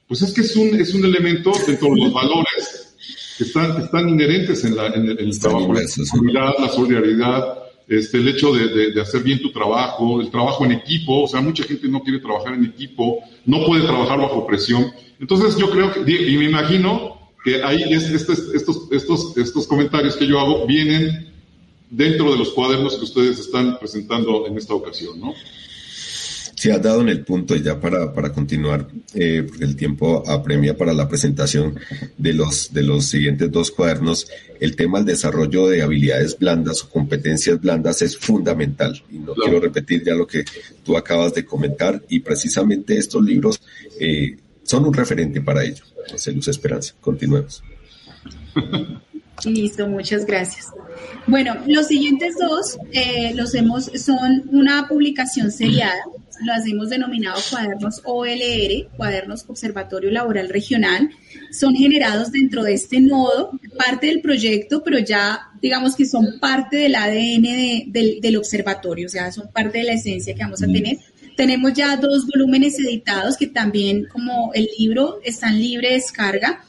[0.07, 2.95] Pues es que es un, es un elemento dentro de los valores
[3.39, 5.73] que están, están inherentes en, la, en el, trabajo.
[5.73, 10.73] La la solidaridad, este, el hecho de, de, hacer bien tu trabajo, el trabajo en
[10.73, 14.91] equipo, o sea, mucha gente no quiere trabajar en equipo, no puede trabajar bajo presión.
[15.21, 20.17] Entonces yo creo que, y me imagino que ahí es, estos, estos, estos, estos comentarios
[20.17, 21.31] que yo hago vienen
[21.91, 25.35] dentro de los cuadernos que ustedes están presentando en esta ocasión, ¿no?
[26.65, 30.75] Se ha dado en el punto, ya para, para continuar, eh, porque el tiempo apremia
[30.75, 31.79] para la presentación
[32.17, 34.27] de los, de los siguientes dos cuadernos,
[34.61, 39.03] el tema del desarrollo de habilidades blandas o competencias blandas es fundamental.
[39.13, 40.47] Y no quiero repetir ya lo que
[40.83, 43.61] tú acabas de comentar, y precisamente estos libros
[44.01, 45.85] eh, son un referente para ello.
[46.11, 47.63] José Luz Esperanza, continuemos.
[49.45, 50.73] Listo, muchas gracias.
[51.27, 56.03] Bueno, los siguientes dos eh, los hemos, son una publicación seriada,
[56.43, 61.11] los hemos denominado cuadernos OLR, cuadernos Observatorio Laboral Regional,
[61.51, 66.77] son generados dentro de este nodo, parte del proyecto, pero ya digamos que son parte
[66.77, 70.99] del ADN del, observatorio, o sea, son parte de la esencia que vamos a tener.
[71.37, 76.65] Tenemos ya dos volúmenes editados que también, como el libro, están libre de descarga.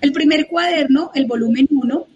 [0.00, 2.06] El primer cuaderno, el volumen 1,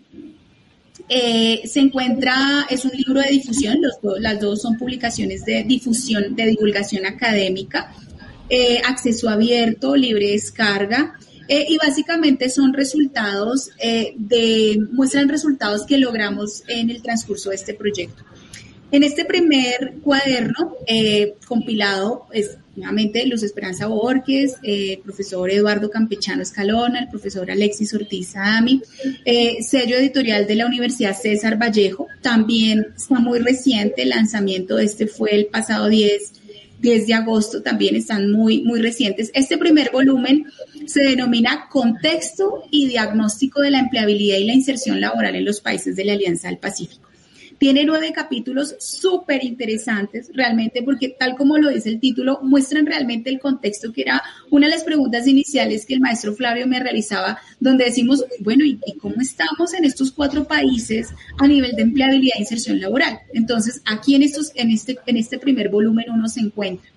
[1.09, 3.79] eh, se encuentra, es un libro de difusión,
[4.21, 7.93] las dos son publicaciones de difusión, de divulgación académica,
[8.49, 16.63] eh, acceso abierto, libre descarga, eh, y básicamente son resultados de, muestran resultados que logramos
[16.69, 18.25] en el transcurso de este proyecto.
[18.95, 20.77] En este primer cuaderno
[21.49, 28.37] compilado es nuevamente Luz Esperanza Borges, eh, profesor Eduardo Campechano Escalona, el profesor Alexis Ortiz
[28.37, 28.83] Ami,
[29.25, 34.85] eh, sello editorial de la Universidad César Vallejo, también está muy reciente, el lanzamiento de
[34.85, 36.33] este fue el pasado 10,
[36.79, 39.33] 10 de agosto, también están muy, muy recientes.
[39.35, 40.47] Este primer volumen
[40.87, 45.97] se denomina Contexto y Diagnóstico de la Empleabilidad y la Inserción Laboral en los Países
[45.97, 47.09] de la Alianza del Pacífico.
[47.65, 53.31] Tiene nueve capítulos súper interesantes, realmente, porque tal como lo dice el título, muestran realmente
[53.31, 57.39] el contexto que era una de las preguntas iniciales que el maestro Flavio me realizaba,
[57.61, 62.43] donde decimos, bueno, ¿y, cómo estamos en estos cuatro países a nivel de empleabilidad e
[62.43, 63.21] inserción laboral?
[63.33, 66.91] Entonces, aquí en, estos, en, este, en este primer volumen uno se encuentra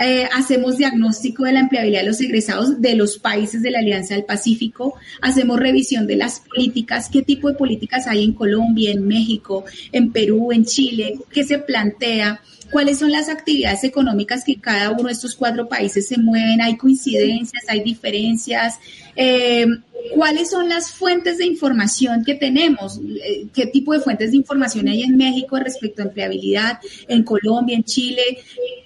[0.00, 4.14] eh, hacemos diagnóstico de la empleabilidad de los egresados de los países de la Alianza
[4.14, 9.06] del Pacífico, hacemos revisión de las políticas, qué tipo de políticas hay en Colombia, en
[9.06, 14.90] México, en Perú, en Chile, qué se plantea, cuáles son las actividades económicas que cada
[14.90, 18.78] uno de estos cuatro países se mueven, hay coincidencias, hay diferencias,
[19.16, 19.66] eh,
[20.14, 24.88] cuáles son las fuentes de información que tenemos, eh, qué tipo de fuentes de información
[24.88, 28.22] hay en México respecto a empleabilidad, en Colombia, en Chile,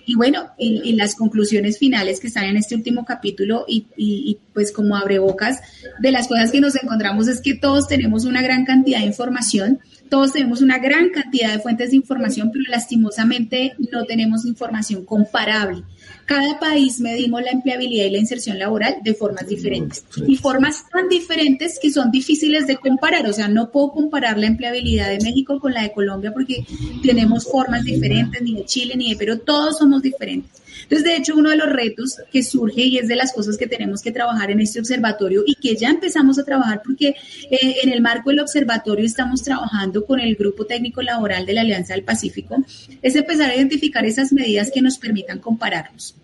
[0.07, 4.71] y bueno, y, las conclusiones finales que están en este último capítulo y, y, pues
[4.71, 5.61] como abrebocas
[5.99, 9.81] de las cosas que nos encontramos es que todos tenemos una gran cantidad de información,
[10.09, 15.83] todos tenemos una gran cantidad de fuentes de información, pero lastimosamente no tenemos información comparable.
[16.27, 21.09] Cada país medimos la empleabilidad y la inserción laboral de formas diferentes y formas tan
[21.09, 23.27] diferentes que son difíciles de comparar.
[23.27, 26.65] O sea, no puedo comparar la empleabilidad de México con la de Colombia porque
[27.03, 30.64] tenemos formas diferentes, ni de Chile ni de Perú, todos somos diferentes.
[30.85, 33.67] Entonces, de hecho, uno de los retos que surge y es de las cosas que
[33.67, 37.17] tenemos que trabajar en este observatorio y que ya empezamos a trabajar porque
[37.51, 41.63] eh, en el marco del observatorio estamos trabajando con el Grupo Técnico Laboral de la
[41.63, 42.65] Alianza del Pacífico,
[43.03, 46.17] es empezar a identificar esas medidas que nos permitan compararnos.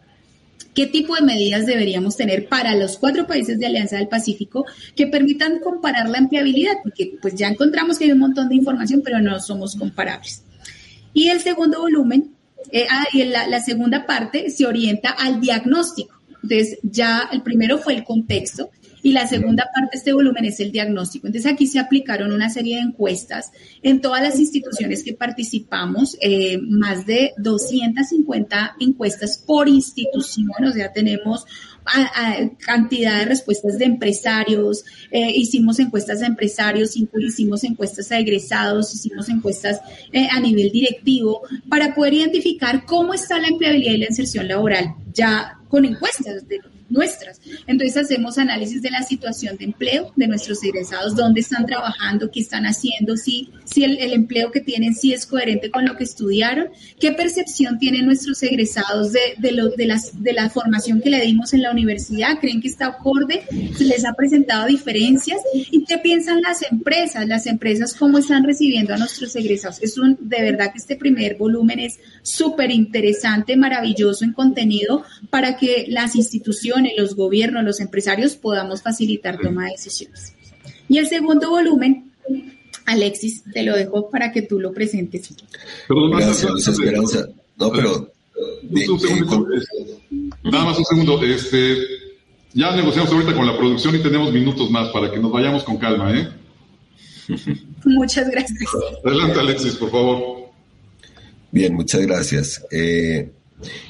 [0.75, 5.09] ¿Qué tipo de medidas deberíamos tener para los cuatro países de Alianza del Pacífico que
[5.09, 6.75] permitan comparar la empleabilidad?
[6.83, 10.45] Porque pues ya encontramos que hay un montón de información, pero no somos comparables.
[11.13, 12.31] Y el segundo volumen
[12.71, 16.17] eh, ah, y la, la segunda parte se orienta al diagnóstico.
[16.43, 18.71] Entonces, ya el primero fue el contexto
[19.03, 21.27] y la segunda parte de este volumen es el diagnóstico.
[21.27, 26.59] Entonces aquí se aplicaron una serie de encuestas en todas las instituciones que participamos, eh,
[26.59, 31.47] más de 250 encuestas por institución, o sea, tenemos
[32.59, 39.29] cantidad de respuestas de empresarios, eh, hicimos encuestas a empresarios, hicimos encuestas a egresados, hicimos
[39.29, 39.81] encuestas
[40.13, 44.95] eh, a nivel directivo para poder identificar cómo está la empleabilidad y la inserción laboral
[45.13, 46.61] ya con encuestas de
[46.91, 47.41] nuestras.
[47.67, 52.41] Entonces hacemos análisis de la situación de empleo de nuestros egresados, dónde están trabajando, qué
[52.41, 56.69] están haciendo, si, si el, empleo que tienen sí es coherente con lo que estudiaron,
[56.99, 61.21] qué percepción tienen nuestros egresados de, de, lo, de, las, de la formación que le
[61.21, 63.43] dimos en la universidad, creen que está acorde,
[63.79, 68.99] les ha presentado diferencias y qué piensan las empresas, las empresas cómo están recibiendo a
[68.99, 69.81] nuestros egresados.
[69.81, 75.57] Es un, de verdad que este primer volumen es súper interesante, maravilloso en contenido para
[75.57, 80.35] que las instituciones los gobiernos, los empresarios podamos facilitar toma de decisiones.
[80.89, 82.13] Y el segundo volumen,
[82.87, 85.35] Alexis, te lo dejo para que tú lo presentes.
[85.89, 87.29] Gracias, Esperanza.
[87.57, 88.13] No, pero...
[90.43, 91.23] nada más un segundo.
[91.23, 91.77] Este,
[92.53, 95.79] ya negociamos ahorita con la producción y tenemos minutos más para que nos vayamos con
[95.79, 96.29] calma, ¿eh?
[97.85, 98.69] Muchas gracias.
[99.05, 100.51] Adelante, Alexis, por favor.
[101.53, 102.65] Bien, muchas gracias.
[102.71, 103.31] Eh,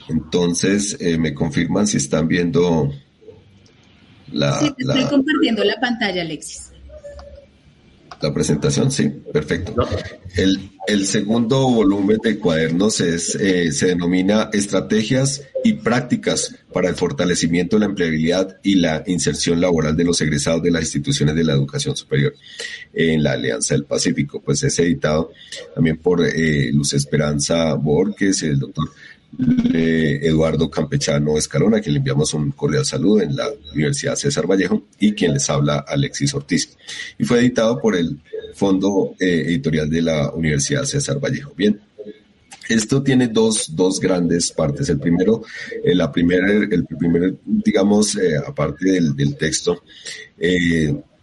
[0.09, 2.93] entonces, eh, me confirman si están viendo
[4.33, 4.59] la...
[4.59, 6.71] Sí, estoy compartiendo la pantalla, Alexis.
[8.21, 9.75] La presentación, sí, perfecto.
[10.37, 16.97] El, el segundo volumen de cuadernos es, eh, se denomina Estrategias y Prácticas para el
[16.97, 21.45] Fortalecimiento de la Empleabilidad y la Inserción Laboral de los Egresados de las Instituciones de
[21.45, 22.35] la Educación Superior
[22.93, 24.43] en la Alianza del Pacífico.
[24.43, 25.33] Pues es editado
[25.75, 28.91] también por eh, Luz Esperanza Borges, el doctor
[29.39, 34.85] Eduardo Campechano Escalona, a quien le enviamos un cordial saludo en la Universidad César Vallejo,
[34.99, 36.77] y quien les habla Alexis Ortiz.
[37.19, 38.21] Y fue editado por el
[38.55, 41.53] Fondo eh, Editorial de la Universidad César Vallejo.
[41.57, 41.81] Bien,
[42.69, 44.89] esto tiene dos, dos grandes partes.
[44.89, 45.43] El primero,
[45.83, 49.83] eh, la primera, el primer, digamos, eh, aparte del, del texto,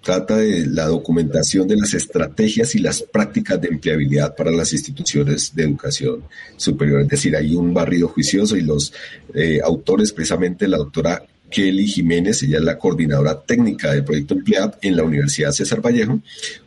[0.07, 5.53] trata de la documentación de las estrategias y las prácticas de empleabilidad para las instituciones
[5.53, 6.23] de educación
[6.55, 7.01] superior.
[7.01, 8.93] Es decir, hay un barrido juicioso y los
[9.33, 14.77] eh, autores, precisamente la doctora Kelly Jiménez, ella es la coordinadora técnica del proyecto Empleab
[14.81, 16.21] en la Universidad César Vallejo,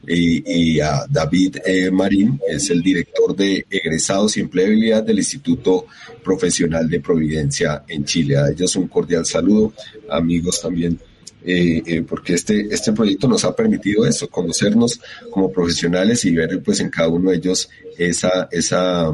[0.07, 5.87] y, a David eh, Marín, es el director de egresados y empleabilidad del Instituto
[6.23, 8.37] Profesional de Providencia en Chile.
[8.37, 9.73] A ellos un cordial saludo,
[10.11, 10.99] amigos también
[11.45, 16.63] eh, eh, porque este, este proyecto nos ha permitido eso, conocernos como profesionales y ver
[16.63, 19.11] pues en cada uno de ellos esa, esa,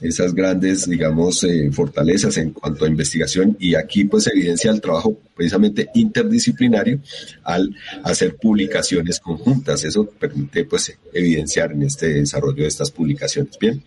[0.00, 5.18] esas grandes, digamos, eh, fortalezas en cuanto a investigación y aquí pues evidencia el trabajo
[5.34, 7.00] precisamente interdisciplinario
[7.44, 9.84] al hacer publicaciones conjuntas.
[9.84, 13.58] Eso permite pues evidenciar en este desarrollo de estas publicaciones.
[13.58, 13.82] Bien.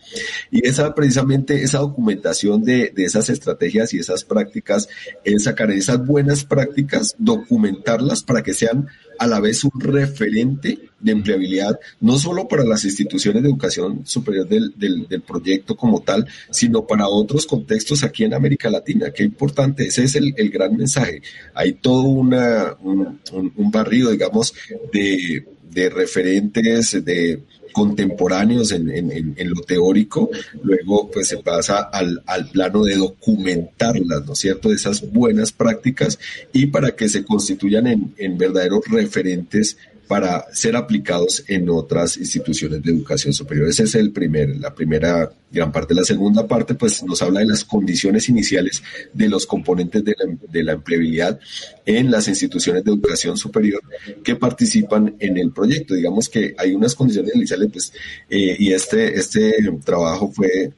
[0.51, 4.88] Y esa precisamente esa documentación de, de esas estrategias y esas prácticas
[5.24, 8.88] es sacar esas buenas prácticas, documentarlas para que sean
[9.20, 14.47] a la vez un referente de empleabilidad, no solo para las instituciones de educación superior
[14.47, 19.12] del, del, proyecto como tal, sino para otros contextos aquí en América Latina.
[19.12, 21.22] Qué importante, ese es el, el gran mensaje.
[21.54, 24.54] Hay todo una, un, un, barrido, digamos,
[24.91, 27.43] de, de referentes, de
[27.74, 30.30] contemporáneos en, en, lo teórico,
[30.62, 36.20] luego pues se pasa al, al, plano de documentarlas, ¿no es cierto?, esas buenas prácticas
[36.54, 39.78] y para que se constituyan en, en verdaderos referentes
[40.08, 43.68] para ser aplicados en otras instituciones de educación superior.
[43.68, 45.93] Ese es el primer, la primera gran parte.
[45.93, 48.84] La segunda parte, pues, nos habla de las condiciones iniciales
[49.14, 51.39] de los componentes de la, empleabilidad
[51.86, 53.82] en las instituciones de educación superior
[54.24, 55.93] que participan en el proyecto.
[55.93, 57.93] Digamos que hay unas condiciones iniciales, pues,
[58.30, 59.54] eh, y este, este
[59.86, 60.74] trabajo fue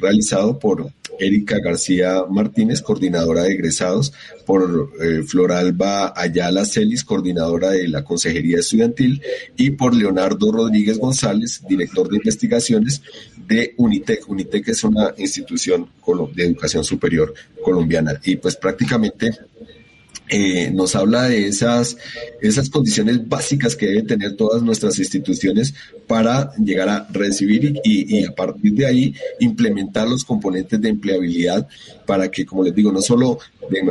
[0.00, 4.12] realizado por Erika García Martínez, coordinadora de egresados,
[4.46, 9.22] por eh, Floralba Ayala Celis, coordinadora de la Consejería Estudiantil,
[9.56, 13.02] y por Leonardo Rodríguez González, director de investigaciones
[13.46, 14.28] de UNITEC.
[14.28, 15.88] UNITEC es una institución
[16.34, 19.32] de educación superior colombiana y pues prácticamente
[20.28, 21.96] eh, nos habla de esas,
[22.40, 25.74] esas condiciones básicas que deben tener todas nuestras instituciones
[26.06, 31.68] para llegar a recibir y, a partir de ahí implementar los componentes de empleabilidad
[32.06, 33.38] para que, como les digo, no solo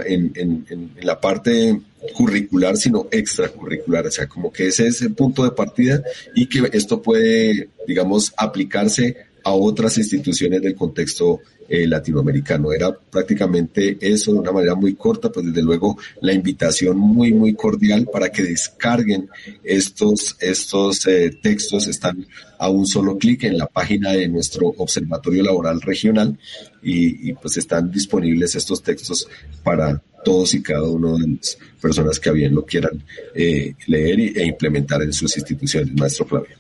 [0.06, 1.80] en, en la parte
[2.14, 6.02] curricular, sino extracurricular, o sea, como que ese es el punto de partida
[6.36, 11.40] y que esto puede, digamos, aplicarse a otras instituciones del contexto
[11.72, 12.74] eh, latinoamericano.
[12.74, 17.54] Era prácticamente eso de una manera muy corta, pues desde luego la invitación muy, muy
[17.54, 19.30] cordial para que descarguen
[19.64, 21.88] estos, estos eh, textos.
[21.88, 22.28] Están
[22.60, 26.38] a un solo clic en la página de nuestro Observatorio Laboral Regional
[26.84, 29.30] y, pues están disponibles estos textos
[29.64, 33.02] para todos y cada uno de las personas que bien lo quieran
[33.34, 35.94] eh, leer e implementar en sus instituciones.
[35.94, 36.58] Maestro Flavio,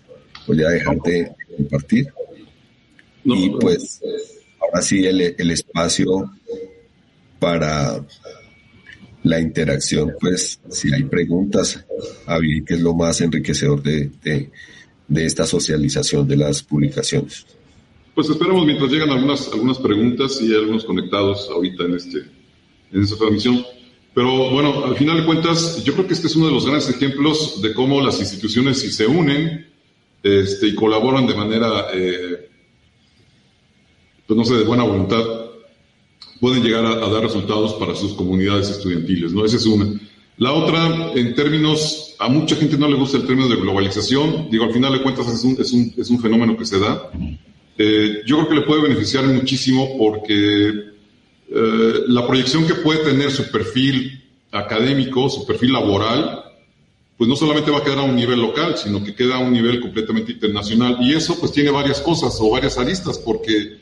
[0.47, 2.07] voy a dejar de compartir
[3.25, 3.99] y pues
[4.61, 6.31] ahora sí el, espacio
[7.39, 8.05] para
[9.23, 11.83] la interacción, pues si hay preguntas,
[12.25, 17.45] a que es lo más enriquecedor de, de, esta socialización de las publicaciones.
[18.15, 22.17] Pues esperamos mientras llegan algunas, algunas preguntas y algunos conectados ahorita en, este,
[22.91, 23.63] en esta transmisión.
[24.13, 26.89] Pero bueno, al final de cuentas, yo creo que este es uno de los grandes
[26.89, 29.67] ejemplos de cómo las instituciones si se unen
[30.23, 32.50] este, y colaboran de manera eh,
[34.31, 35.25] pues no sé, de buena voluntad,
[36.39, 39.43] pueden llegar a, dar resultados para sus comunidades estudiantiles, ¿no?
[39.43, 39.99] Esa es una.
[40.37, 44.63] La otra, en términos, a mucha gente no le gusta el término de globalización, digo,
[44.63, 47.11] al final de cuentas es un, es un, es un fenómeno que se da.
[47.77, 50.69] Eh, yo creo que le puede beneficiar muchísimo porque
[51.49, 56.41] eh, la proyección que puede tener su perfil académico, su perfil laboral,
[57.17, 59.51] pues no solamente va a quedar a un nivel local, sino que queda a un
[59.51, 60.99] nivel completamente internacional.
[61.01, 63.80] Y eso pues tiene varias cosas o varias aristas, porque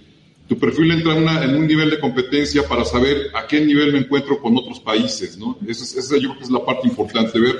[0.49, 4.41] tu perfil entra en, un nivel de competencia para saber a qué nivel me encuentro
[4.41, 5.59] con otros países, ¿no?
[5.67, 7.55] Esa, es, yo creo que es la parte importante, ver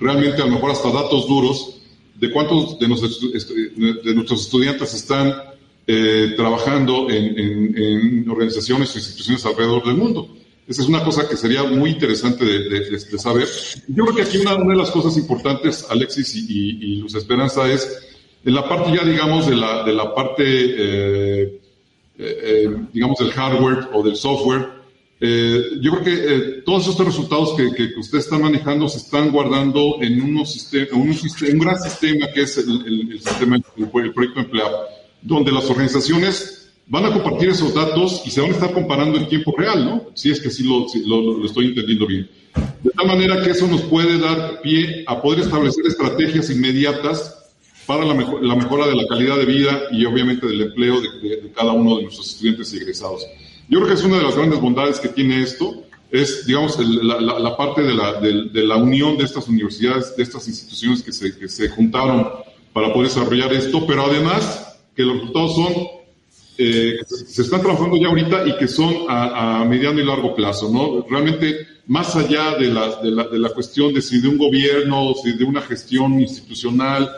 [0.00, 1.80] realmente a lo mejor hasta datos duros
[2.16, 5.32] de cuántos de nuestros, estudiantes están
[5.86, 10.36] eh, trabajando en, organizaciones o instituciones alrededor del mundo.
[10.66, 13.46] Esa es una cosa que sería muy interesante de, saber.
[13.86, 18.02] Yo creo que aquí una, de las cosas importantes, Alexis y, Luz Esperanza, es
[18.44, 20.42] en la parte ya, digamos, de la, parte...
[20.44, 21.61] Eh,
[22.92, 24.82] digamos, del hardware o del software.
[25.24, 29.98] Eh, yo creo que todos estos resultados que, que, ustedes están manejando se están guardando
[30.00, 34.86] en, unos un, un, gran sistema que es el, sistema, el, proyecto empleado,
[35.20, 39.28] donde las organizaciones van a compartir esos datos y se van a estar comparando en
[39.28, 40.10] tiempo real, ¿no?
[40.14, 42.28] Si es que sí lo, lo, lo estoy entendiendo bien.
[42.82, 47.41] De tal manera que eso nos puede dar pie a poder establecer estrategias inmediatas
[47.86, 51.72] para la, la, mejora de la calidad de vida y obviamente del empleo de, cada
[51.72, 53.26] uno de nuestros estudiantes y egresados.
[53.68, 57.20] Yo creo que es una de las grandes bondades que tiene esto, es, digamos, la,
[57.20, 61.38] la, parte de la, de, la, unión de estas universidades, de estas instituciones que se,
[61.38, 62.28] que se juntaron
[62.74, 65.72] para poder desarrollar esto, pero además que los resultados son,
[66.58, 70.70] eh, se están trabajando ya ahorita y que son a, a, mediano y largo plazo,
[70.70, 71.06] ¿no?
[71.08, 75.14] Realmente, más allá de la, de la, de la cuestión de si de un gobierno,
[75.14, 77.10] si de una gestión institucional,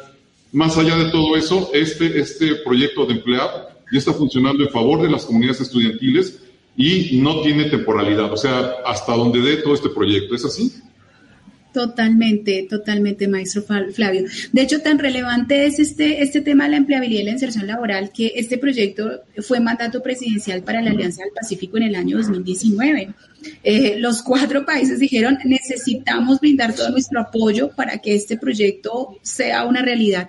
[0.55, 5.03] más allá de todo eso, este, este proyecto de empleado ya está funcionando en favor
[5.03, 6.41] de las comunidades estudiantiles
[6.77, 10.35] y no tiene temporalidad, o sea, hasta donde dé todo este proyecto.
[10.35, 10.73] ¿Es así?
[11.75, 14.27] Totalmente, totalmente, maestro Flavio.
[14.53, 18.13] De hecho, tan relevante es este, este tema de la empleabilidad y la inserción laboral
[18.15, 23.09] que este proyecto fue mandato presidencial para la Alianza del Pacífico en el año 2019.
[23.65, 29.65] Eh, los cuatro países dijeron, necesitamos brindar todo nuestro apoyo para que este proyecto sea
[29.65, 30.29] una realidad.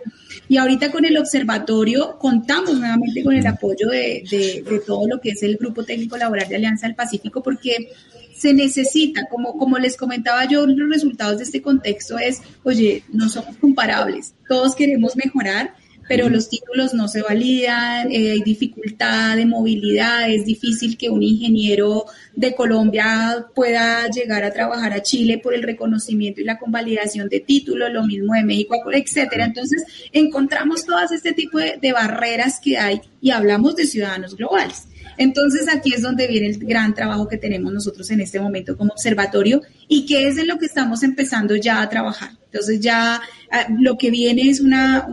[0.49, 4.23] Y ahorita con el observatorio contamos nuevamente con el apoyo de,
[4.67, 7.91] de todo lo que es el Grupo Técnico Laboral de Alianza del Pacífico porque
[8.35, 13.29] se necesita, como, como les comentaba yo, los resultados de este contexto es, oye, no
[13.29, 15.73] somos comparables, todos queremos mejorar,
[16.07, 21.23] pero los títulos no se validan, eh, hay dificultad de movilidad, es difícil que un
[21.23, 22.05] ingeniero
[22.35, 27.39] de Colombia pueda llegar a trabajar a Chile por el reconocimiento y la convalidación de
[27.39, 29.45] títulos, lo mismo de México, etcétera.
[29.45, 34.87] Entonces, encontramos todas este tipo de, de barreras que hay y hablamos de ciudadanos globales.
[35.17, 38.93] Entonces aquí es donde viene el gran trabajo que tenemos nosotros en este momento como
[38.93, 42.31] observatorio y que es en lo que estamos empezando ya a trabajar.
[42.55, 45.05] Entonces ya ah, lo que viene es una,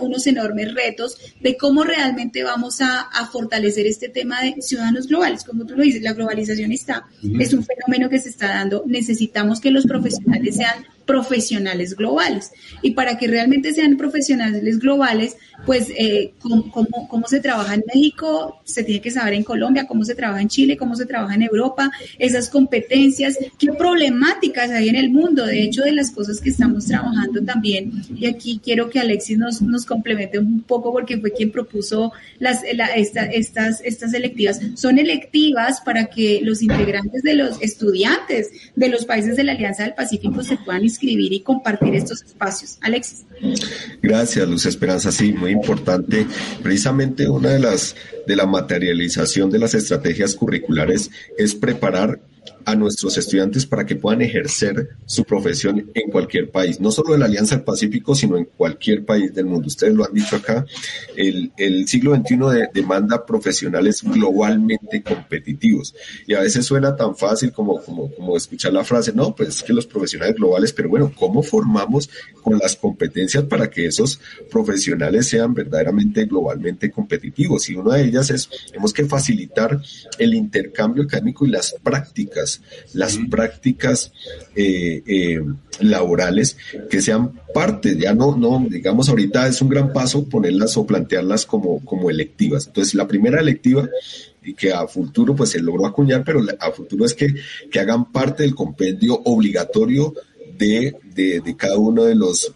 [0.00, 5.44] unos enormes retos de cómo realmente vamos a, fortalecer este tema de ciudadanos globales.
[5.44, 7.06] Como tú lo dices, la globalización está,
[7.38, 8.82] es un fenómeno que se está dando.
[8.86, 12.52] Necesitamos que los profesionales sean profesionales globales.
[12.82, 15.36] Y para que realmente sean profesionales globales,
[15.66, 20.04] pues eh, cómo, cómo, se trabaja en México, se tiene que saber en Colombia, cómo
[20.04, 24.96] se trabaja en Chile, cómo se trabaja en Europa, esas competencias, qué problemáticas hay en
[24.96, 25.46] el mundo.
[25.46, 29.60] De hecho, de las cosas que estamos trabajando también, y aquí quiero que Alexis nos,
[29.62, 34.60] nos complemente un poco porque fue quien propuso las, estas, estas electivas.
[34.74, 39.84] Son electivas para que los integrantes de los estudiantes de los países de la Alianza
[39.84, 42.78] del Pacífico se puedan y compartir estos espacios.
[42.80, 43.24] Alexis.
[44.02, 45.12] Gracias, Luz Esperanza.
[45.12, 46.26] Sí, muy importante.
[46.62, 47.96] Precisamente una de las
[48.26, 52.20] de la materialización de las estrategias curriculares es preparar
[52.64, 57.18] a nuestros estudiantes para que puedan ejercer su profesión en cualquier país, no solo de
[57.18, 59.68] la Alianza del Pacífico, sino en cualquier país del mundo.
[59.68, 60.64] Ustedes lo han dicho acá,
[61.16, 62.36] el, el siglo XXI
[62.72, 65.94] demanda profesionales globalmente competitivos
[66.26, 69.62] y a veces suena tan fácil como, como, como escuchar la frase, no, pues es
[69.62, 72.08] que los profesionales globales, pero bueno, ¿cómo formamos
[72.42, 77.68] con las competencias para que esos profesionales sean verdaderamente globalmente competitivos?
[77.68, 79.80] Y una de ellas es, tenemos que facilitar
[80.18, 82.59] el intercambio académico y las prácticas
[82.92, 84.12] las prácticas
[84.54, 85.40] eh, eh,
[85.80, 86.56] laborales
[86.88, 91.46] que sean parte, ya no, no, digamos ahorita es un gran paso ponerlas o plantearlas
[91.46, 92.66] como, como electivas.
[92.66, 93.88] Entonces, la primera electiva
[94.42, 97.34] y que a futuro pues se logró acuñar, pero a futuro es que,
[97.70, 100.14] que hagan parte del compendio obligatorio
[100.58, 102.52] de, de, cada uno de los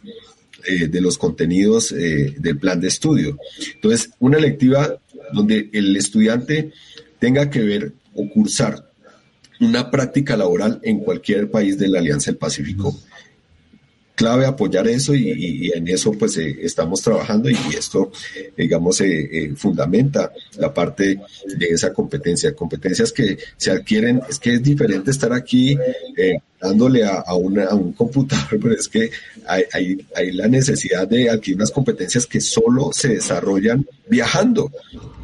[0.67, 3.39] eh, de los contenidos del plan de estudio.
[3.75, 4.99] Entonces, una electiva
[5.33, 6.73] donde el estudiante
[7.19, 8.91] tenga que ver o cursar
[9.61, 12.97] una práctica laboral en cualquier país de la Alianza del Pacífico.
[14.15, 18.13] Clave apoyar eso y, en eso pues eh, estamos trabajando y esto
[18.57, 21.21] digamos eh, eh, fundamenta la parte
[21.57, 25.77] de esa competencia, competencias que se adquieren, es que es diferente estar aquí
[26.65, 29.11] dándole a, a, un computador, pero es que
[29.47, 34.71] hay, hay, hay la necesidad de adquirir unas competencias que solo se desarrollan viajando.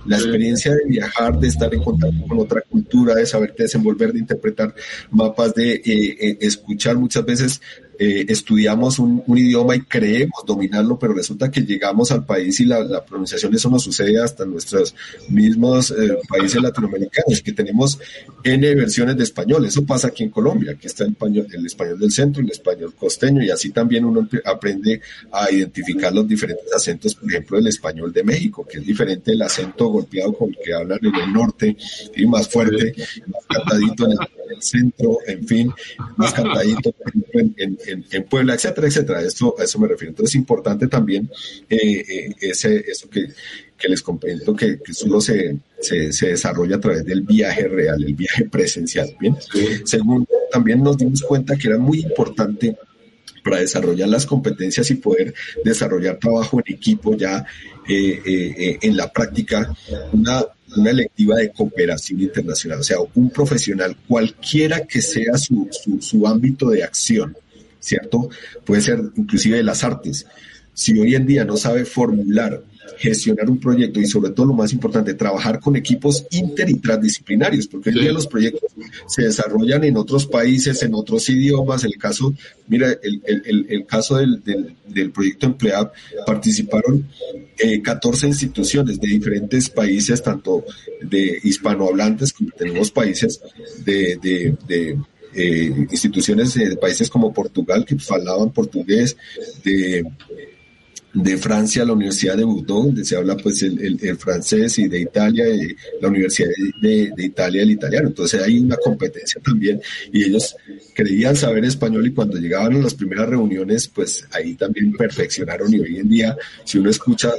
[0.07, 4.19] La experiencia de viajar, de estar en contacto con otra cultura, de saberte desenvolver, de
[4.19, 4.75] interpretar
[5.11, 7.61] mapas, de eh, eh, escuchar muchas veces
[8.03, 13.05] eh, estudiamos un, idioma y creemos dominarlo, pero resulta que llegamos al país y la,
[13.05, 14.95] pronunciación, eso nos sucede hasta nuestros
[15.29, 17.99] mismos eh, países latinoamericanos, que tenemos
[18.43, 19.67] N versiones de español.
[19.67, 22.95] Eso pasa aquí en Colombia, aquí está el español, el español del centro, el español
[22.99, 28.15] costeño, y así también uno aprende a identificar los diferentes acentos, por ejemplo, el español
[28.15, 31.77] de México, que es diferente el acento golpeado con el que hablan en el norte,
[32.17, 32.95] y más fuerte,
[33.27, 35.73] más cantadito en el, centro, en fin,
[36.17, 36.95] más cantadito,
[37.33, 39.23] en, en en, Puebla, etcétera, etcétera.
[39.23, 40.11] Esto, a eso me refiero.
[40.11, 41.31] Entonces es importante también
[41.69, 43.29] eh, eh, ese, eso que,
[43.77, 48.03] que les comento, que, que solo se, se, se, desarrolla a través del viaje real,
[48.03, 49.15] el viaje presencial.
[49.21, 49.37] Bien.
[49.85, 52.77] Segundo, también nos dimos cuenta que era muy importante
[53.43, 55.35] para desarrollar las competencias y poder
[55.65, 57.47] desarrollar trabajo en equipo ya
[57.89, 59.75] eh, en la práctica,
[60.13, 60.45] una,
[60.77, 66.27] una electiva de cooperación internacional, o sea, un profesional, cualquiera que sea su, su, su
[66.27, 67.37] ámbito de acción,
[67.79, 68.29] ¿cierto?
[68.65, 70.27] Puede ser inclusive de las artes.
[70.75, 72.63] Si hoy en día no sabe formular,
[72.99, 77.67] gestionar un proyecto y sobre todo lo más importante, trabajar con equipos inter y transdisciplinarios,
[77.67, 78.71] porque hoy día los proyectos
[79.07, 81.85] se desarrollan en otros países, en otros idiomas.
[81.85, 82.35] El caso,
[82.69, 85.93] mira, el, el, el caso del, del, del, proyecto Empleab,
[86.27, 87.07] participaron
[87.59, 90.65] eh, 14 instituciones de diferentes países, tanto
[91.03, 93.41] de hispanohablantes como tenemos países
[93.85, 94.99] de, de, de
[95.35, 99.17] eh, instituciones de países como Portugal que hablaban portugués,
[99.63, 100.05] de
[101.13, 105.49] de Francia, la Universidad de Bordeaux, donde se habla pues el, francés, y de Italia,
[105.49, 106.51] y la Universidad
[106.81, 108.09] de, Italia, el italiano.
[108.09, 109.81] Entonces hay una competencia también
[110.13, 110.55] y ellos
[110.95, 115.81] creían saber español y cuando llegaban a las primeras reuniones, pues ahí también perfeccionaron y
[115.81, 117.33] hoy en día, si uno escucha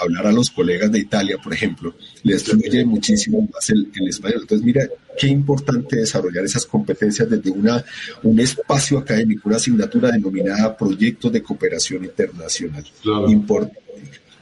[0.00, 1.94] hablar a los colegas de Italia, por ejemplo,
[2.24, 4.40] les fluye muchísimo más el, el español.
[4.42, 7.84] Entonces, mira, qué importante desarrollar esas competencias desde una,
[8.22, 12.84] un espacio académico, una asignatura denominada Proyectos de Cooperación Internacional.
[13.28, 13.80] Importante.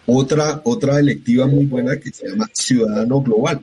[0.07, 3.61] Otra, otra electiva muy buena que se llama Ciudadano Global.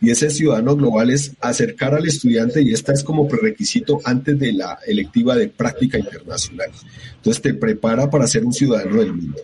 [0.00, 4.52] Y ese Ciudadano Global es acercar al estudiante y esta es como prerequisito antes de
[4.52, 6.70] la electiva de práctica internacional.
[7.16, 9.38] Entonces te prepara para ser un ciudadano del mundo.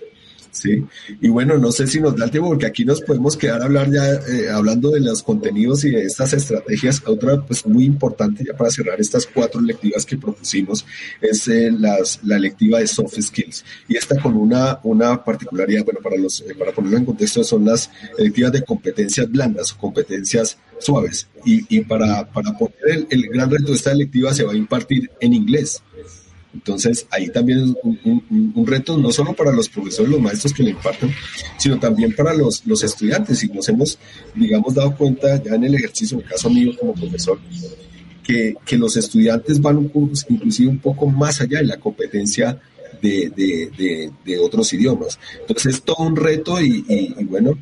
[0.55, 0.84] Sí,
[1.20, 3.90] y bueno, no sé si nos da el tiempo, porque aquí nos podemos quedar hablar
[3.90, 7.02] ya eh, hablando de los contenidos y de estas estrategias.
[7.07, 10.86] Otra, pues muy importante ya para cerrar estas cuatro lectivas que propusimos
[11.20, 13.64] es eh, las, la lectiva de soft skills.
[13.88, 17.64] Y esta con una, una particularidad, bueno, para, los, eh, para ponerlo en contexto, son
[17.64, 21.26] las electivas de competencias blandas o competencias suaves.
[21.44, 24.57] Y, y para, para poner el, el gran reto de esta electiva se va a
[24.57, 25.82] impartir en inglés.
[26.55, 30.70] Entonces, ahí también es un, reto no solo para los profesores, los maestros que le
[30.70, 31.12] imparten,
[31.59, 33.42] sino también para los, los estudiantes.
[33.42, 33.98] Y nos hemos,
[34.34, 37.38] digamos, dado cuenta ya en el ejercicio, en el caso mío como profesor,
[38.22, 39.90] que, que los estudiantes van
[40.28, 42.59] inclusive un poco más allá de la competencia
[43.02, 45.18] de, de, de, otros idiomas.
[45.40, 46.82] Entonces, es todo un reto y
[47.24, 47.59] bueno,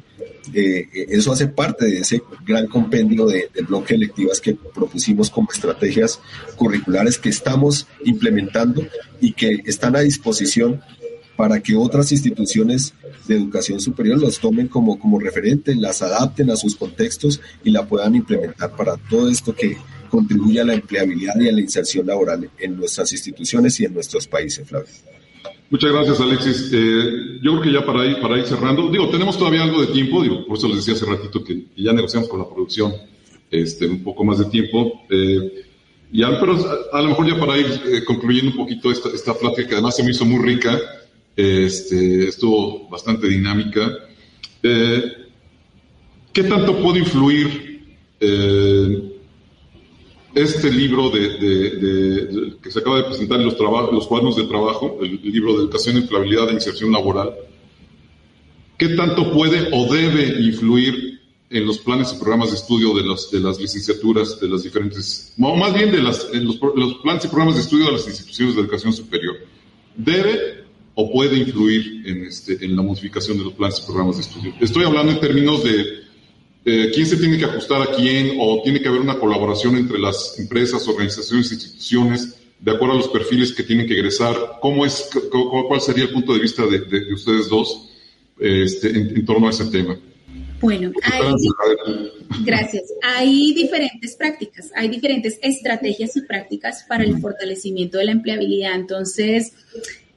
[0.53, 5.49] eh, eso hace parte de ese gran compendio de, bloque de electivas que propusimos como
[5.53, 6.21] estrategias
[6.57, 8.85] curriculares que estamos implementando
[9.21, 10.81] y que están a disposición
[11.37, 12.95] para que otras instituciones
[13.27, 18.15] de educación superior los tomen como, como las adapten a sus contextos y la puedan
[18.15, 19.77] implementar para todo esto que
[20.11, 24.27] contribuye a la empleabilidad y a la inserción laboral en nuestras instituciones y en nuestros
[24.27, 24.89] países, Flavio.
[25.73, 26.71] Muchas gracias, Alexis.
[26.71, 29.87] Eh, yo creo que ya para ir, para ir cerrando, digo, tenemos todavía algo de
[29.87, 32.93] tiempo, digo, por eso les decía hace ratito que, ya negociamos con la producción
[33.51, 35.01] este, un poco más de tiempo.
[35.09, 35.65] Eh,
[36.13, 36.59] ya, pero
[36.93, 39.97] a, lo mejor ya para ir eh, concluyendo un poquito esta, esta plática que además
[39.97, 40.79] se me hizo muy rica,
[41.35, 43.97] este, estuvo bastante dinámica.
[44.61, 47.87] ¿Qué tanto puede influir
[50.35, 55.21] este libro de, que se acaba de presentar en los, los cuadernos de trabajo, el,
[55.23, 57.35] libro de Educación, Empleabilidad e Inserción Laboral,
[58.79, 61.21] ¿qué tanto puede o debe influir
[61.51, 65.55] en los planes y programas de estudio de, de las licenciaturas de las diferentes, o
[65.55, 66.57] más bien de las, en los,
[67.03, 69.37] planes y programas de estudio de las instituciones de educación superior?
[69.95, 70.65] ¿Debe
[70.95, 74.55] o puede influir en, este, en la modificación de los planes y programas de estudio?
[74.61, 76.03] Estoy hablando en términos de
[76.65, 79.99] eh, quién se tiene que ajustar a quién o tiene que haber una colaboración entre
[79.99, 84.37] las empresas, organizaciones, instituciones, de acuerdo a los perfiles que tienen que egresar.
[84.61, 85.11] ¿Cómo es,
[85.69, 87.91] ¿Cuál sería el punto de vista de, ustedes dos
[88.39, 89.99] este, en, torno a ese tema?
[90.61, 91.35] Bueno, hay,
[92.45, 92.85] gracias.
[93.03, 98.77] Hay diferentes prácticas, hay diferentes estrategias y prácticas para el fortalecimiento de la empleabilidad.
[98.77, 99.53] Entonces,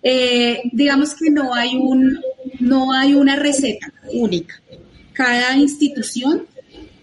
[0.03, 2.19] eh, digamos que no hay un,
[2.59, 4.61] no hay una receta única
[5.15, 6.45] cada institución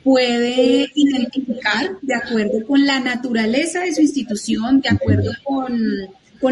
[0.05, 5.81] puede identificar de acuerdo con la naturaleza de su institución, de acuerdo con,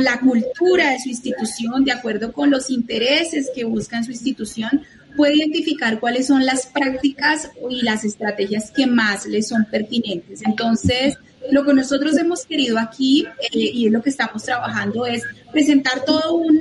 [0.02, 4.82] la cultura de su institución, de acuerdo con los intereses que busca su institución,
[5.16, 10.42] puede identificar cuáles son las prácticas y las estrategias que más le son pertinentes.
[10.46, 11.18] Entonces,
[11.50, 16.04] lo que nosotros hemos querido aquí eh, y es lo que estamos trabajando es presentar
[16.04, 16.56] todo un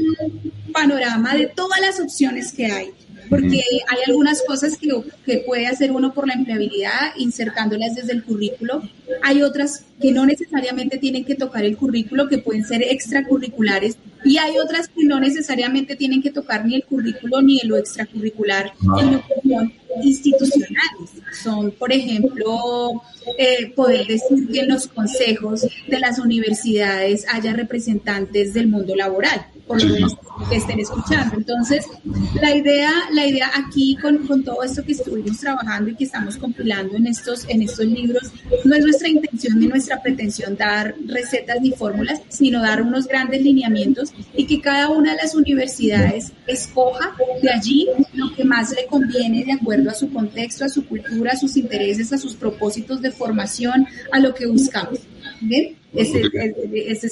[0.74, 2.92] panorama de todas las opciones que hay
[3.30, 4.90] porque hay algunas cosas que,
[5.26, 8.82] que, puede hacer uno por la empleabilidad insertándolas desde el currículo.
[9.24, 14.38] Hay otras que no necesariamente tienen que tocar el currículo, que pueden ser extracurriculares, y
[14.38, 19.24] hay otras que no necesariamente tienen que tocar ni el currículo ni lo extracurricular, sino
[19.26, 19.74] que son
[20.04, 21.12] institucionales.
[21.42, 23.02] Son, por ejemplo,
[23.38, 29.46] eh, poder decir que en los consejos de las universidades haya representantes del mundo laboral
[29.70, 30.08] por lo
[30.50, 31.38] que estén escuchando.
[31.38, 31.86] Entonces,
[32.42, 36.38] la idea, la idea aquí con, con, todo esto que estuvimos trabajando y que estamos
[36.38, 38.32] compilando en estos, en estos libros,
[38.66, 43.44] no es nuestra intención ni nuestra pretensión dar recetas ni fórmulas, sino dar unos grandes
[43.44, 48.88] lineamientos y que cada una de las universidades escoja de allí lo que más le
[48.88, 53.04] conviene de acuerdo a su contexto, a su cultura, a sus intereses, a sus propósitos
[53.04, 54.98] de formación, a lo que buscamos.
[55.42, 55.76] ¿Bien?
[55.94, 56.24] ese,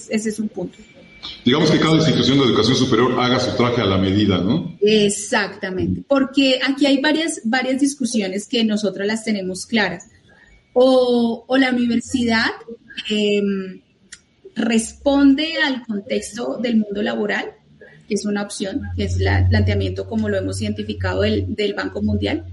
[0.09, 0.79] ese es un punto.
[1.43, 4.77] Digamos que cada institución de educación superior haga su traje a la medida, ¿no?
[4.81, 10.09] Exactamente, porque aquí hay varias, varias discusiones que nosotros las tenemos claras.
[10.73, 12.51] O, la universidad
[13.09, 13.81] em,
[14.55, 17.53] responde al contexto del mundo laboral
[18.07, 22.01] que es una opción, que es el planteamiento como lo hemos identificado del, del Banco
[22.01, 22.45] Mundial,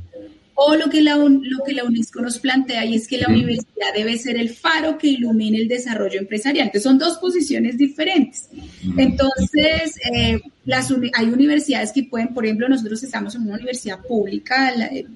[0.55, 3.92] o lo que, la, lo que la UNESCO nos plantea y es que la universidad
[3.94, 6.66] debe ser el faro que ilumine el desarrollo empresarial.
[6.66, 8.48] Entonces son dos posiciones diferentes.
[8.96, 14.72] Entonces, eh, las, hay universidades que pueden, por ejemplo, nosotros estamos en una universidad pública,
[14.76, 15.07] la, eh,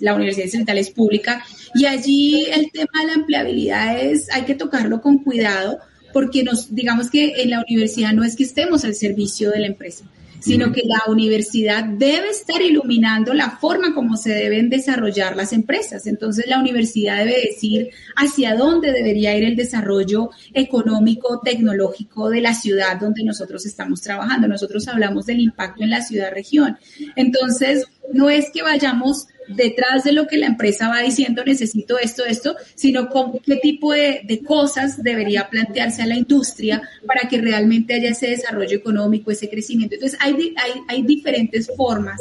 [0.00, 4.54] la Universidad Central es pública, y allí el tema de la empleabilidad es, hay que
[4.54, 5.78] tocarlo con cuidado,
[6.12, 9.66] porque nos, digamos que en la universidad no es que estemos al servicio de la
[9.66, 10.04] empresa,
[10.40, 16.06] sino que la universidad debe estar iluminando la forma como se deben desarrollar las empresas.
[16.06, 22.54] Entonces la universidad debe decir hacia dónde debería ir el desarrollo económico, tecnológico de la
[22.54, 24.48] ciudad donde nosotros estamos trabajando.
[24.48, 26.78] Nosotros hablamos del impacto en la ciudad-región.
[27.16, 32.24] Entonces, no es que vayamos detrás de lo que la empresa va diciendo, necesito esto,
[32.24, 37.94] esto, sino con qué tipo de, cosas debería plantearse a la industria para que realmente
[37.94, 39.96] haya ese desarrollo económico, ese crecimiento.
[39.96, 42.20] Entonces, hay, hay, hay diferentes formas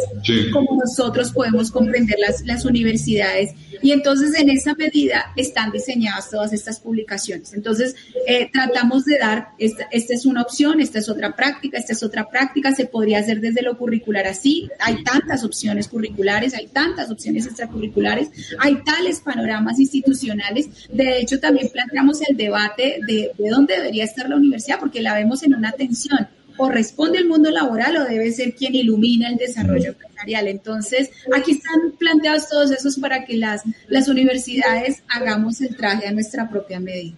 [0.51, 3.51] como nosotros podemos comprender las, las universidades
[3.87, 7.53] y entonces en esa medida están diseñadas todas estas publicaciones.
[7.53, 7.95] Entonces,
[8.27, 12.03] eh, tratamos de dar, esta, esta es una opción, esta es otra práctica, esta es
[12.03, 17.09] otra práctica, se podría hacer desde lo curricular así, hay tantas opciones curriculares, hay tantas
[17.09, 18.29] opciones extracurriculares,
[18.59, 20.67] hay tales panoramas institucionales.
[20.91, 25.13] De hecho, también planteamos el debate de, de dónde debería estar la universidad, porque la
[25.13, 26.27] vemos en una tensión
[26.57, 30.47] o responde el mundo laboral o debe ser quien ilumina el desarrollo empresarial.
[30.47, 36.11] Entonces, aquí están planteados todos esos para que las, las universidades hagamos el traje a
[36.11, 37.15] nuestra propia medida.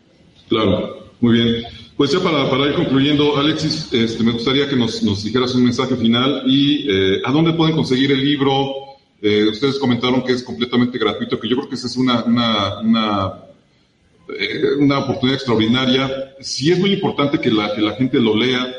[0.48, 1.64] Claro, muy bien.
[1.96, 5.66] Pues ya para, para ir concluyendo, Alexis, este, me gustaría que nos, nos, dijeras un
[5.66, 8.74] mensaje final y eh, a dónde pueden conseguir el libro.
[9.22, 12.80] Eh, ustedes comentaron que es completamente gratuito, que yo creo que esa es una, una,
[12.80, 13.34] una,
[14.30, 16.36] eh, una oportunidad extraordinaria.
[16.40, 18.74] Sí es muy importante que la, que la gente lo lea,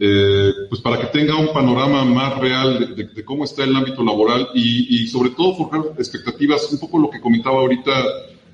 [0.00, 4.48] eh, pues para que tenga un panorama más real de, cómo está el ámbito laboral
[4.54, 7.90] y, sobre todo forjar expectativas, un poco lo que comentaba ahorita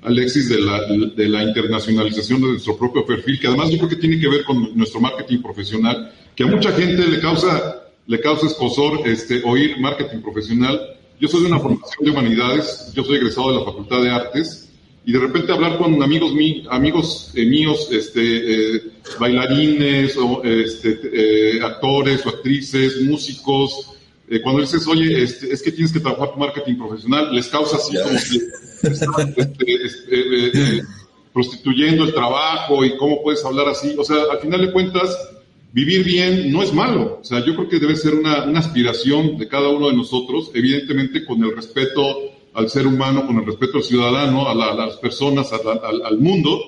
[0.01, 0.81] Alexis de la,
[1.15, 4.43] de la internacionalización de nuestro propio perfil, que además yo creo que tiene que ver
[4.43, 9.79] con nuestro marketing profesional, que a mucha gente le causa, le causa escosor este, oír
[9.79, 10.79] marketing profesional.
[11.19, 14.64] Yo soy de una formación de humanidades, yo soy egresado de la Facultad de Artes,
[15.05, 16.33] y de repente hablar con amigos,
[16.69, 18.81] amigos eh, míos, este, eh,
[19.19, 23.91] bailarines o este, eh, actores o actrices, músicos,
[24.41, 27.95] cuando dices, oye, este, es que tienes que trabajar tu marketing profesional, les causa así
[27.95, 28.17] como
[28.87, 30.83] este, este,
[31.31, 33.93] prostituyendo el trabajo y cómo puedes hablar así.
[33.95, 35.15] O sea, al final de cuentas,
[35.71, 37.19] vivir bien no es malo.
[37.21, 40.49] O sea, yo creo que debe ser una, una aspiración de cada uno de nosotros,
[40.55, 45.51] evidentemente con el respeto al ser humano, con el respeto al ciudadano, a, las personas,
[45.51, 46.61] al, mundo,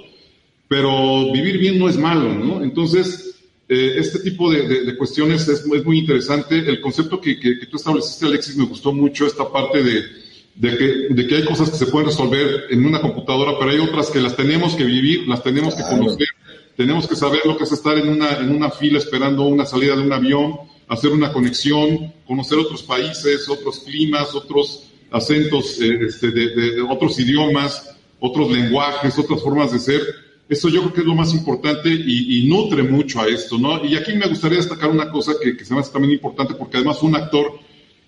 [0.68, 2.62] pero vivir bien no es malo, ¿no?
[2.62, 6.58] Entonces, eh, este tipo de, cuestiones es, muy interesante.
[6.60, 7.36] El concepto que,
[7.72, 12.08] tú estableciste, Alexis, me gustó mucho, esta parte de, que, hay cosas que se pueden
[12.08, 15.84] resolver en una computadora, pero hay otras que las tenemos que vivir, las tenemos que
[15.84, 16.28] conocer,
[16.76, 19.96] tenemos que saber lo que es estar en una, en una fila esperando una salida
[19.96, 20.56] de un avión,
[20.90, 27.96] hacer una conexión, conocer otros países, otros climas, otros acentos eh, este, de, otros idiomas,
[28.20, 30.02] otros lenguajes, otras formas de ser.
[30.50, 33.84] Eso yo creo que es lo más importante y, nutre mucho a esto, ¿no?
[33.84, 37.04] Y aquí me gustaría destacar una cosa que, se me hace también importante porque además
[37.04, 37.60] un actor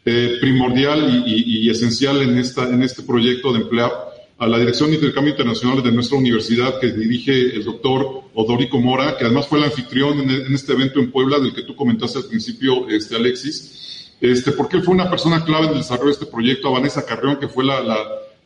[0.05, 3.91] eh, primordial y, esencial en, esta, en este proyecto de emplear
[4.37, 9.17] a la Dirección de Intercambio Internacional de nuestra universidad que dirige el doctor Odorico Mora,
[9.17, 12.19] que además fue el anfitrión en, en este evento en Puebla del que tú comentaste
[12.19, 13.88] al principio, este, Alexis
[14.21, 17.37] este, porque fue una persona clave en el desarrollo de este proyecto, a Vanessa Carrión,
[17.37, 17.97] que fue la, la,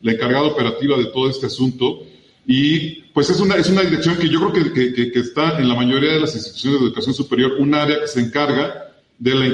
[0.02, 2.02] encargada operativa de todo este asunto.
[2.46, 5.68] Y pues es una, es una dirección que yo creo que, que, que, está en
[5.68, 9.46] la mayoría de las instituciones de educación superior, un área que se encarga de la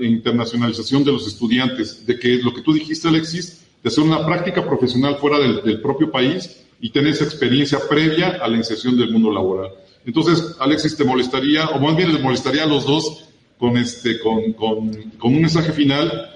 [0.00, 4.66] internacionalización de los estudiantes, de que lo que tú dijiste, Alexis, de hacer una práctica
[4.66, 9.10] profesional fuera del, del propio país y tener esa experiencia previa a la inserción del
[9.10, 9.70] mundo laboral.
[10.04, 13.24] Entonces, Alexis, ¿te molestaría, o más bien les molestaría a los dos,
[13.64, 16.30] con, este, con, con, con un mensaje final.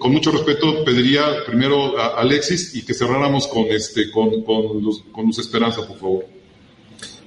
[0.00, 5.04] con mucho respeto, pediría primero a Alexis y que cerráramos con, este, con, con, Luz,
[5.12, 6.24] con Luz Esperanza, por favor.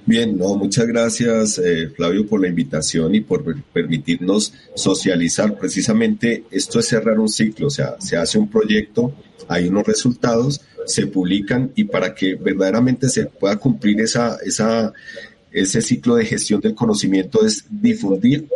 [0.05, 5.57] Bien, no, muchas gracias eh, Flavio por la invitación y por permitirnos socializar.
[5.57, 9.13] Precisamente esto es cerrar un ciclo, o sea, se hace un proyecto,
[9.47, 14.91] hay unos resultados, se publican y para que verdaderamente se pueda cumplir esa, esa,
[15.49, 18.49] ese ciclo de gestión del conocimiento es difundir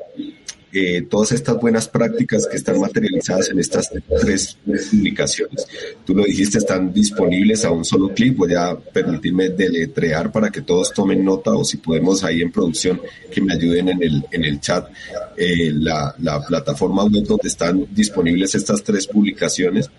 [0.72, 3.90] eh, todas estas buenas prácticas que están materializadas en estas
[4.22, 4.58] tres
[4.92, 5.68] publicaciones.
[6.06, 8.36] Tú lo dijiste, están disponibles a un solo clic.
[8.36, 13.02] Voy a permitirme deletrear para que todos tomen nota o si podemos ahí en producción
[13.32, 14.90] que me ayuden en el, en el chat
[15.38, 19.90] eh, la, la plataforma web donde están disponibles estas tres publicaciones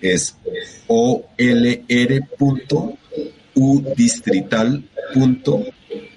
[0.00, 0.36] es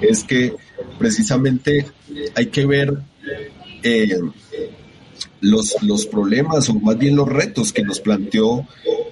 [0.01, 0.55] es que
[0.97, 1.85] precisamente
[2.35, 2.97] hay que ver
[3.83, 4.19] eh,
[5.41, 8.65] los, los problemas o más bien los retos que nos planteó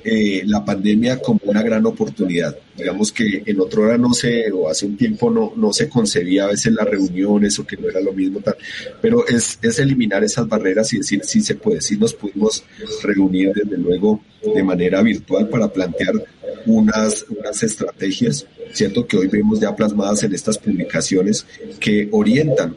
[0.10, 2.58] eh, la pandemia como una gran oportunidad.
[2.78, 6.46] Digamos que en otro hora no se, o hace un tiempo no, no se concebía
[6.46, 8.56] a veces las reuniones o que no era lo mismo tal,
[9.02, 12.64] pero es, es eliminar esas barreras y decir si se puede, si nos pudimos
[13.04, 14.22] reunir desde luego
[14.56, 16.14] de manera virtual para plantear
[16.66, 19.08] unas, unas estrategias, ¿cierto?
[19.08, 21.46] Que hoy vemos ya plasmadas en estas publicaciones
[21.80, 22.76] que orientan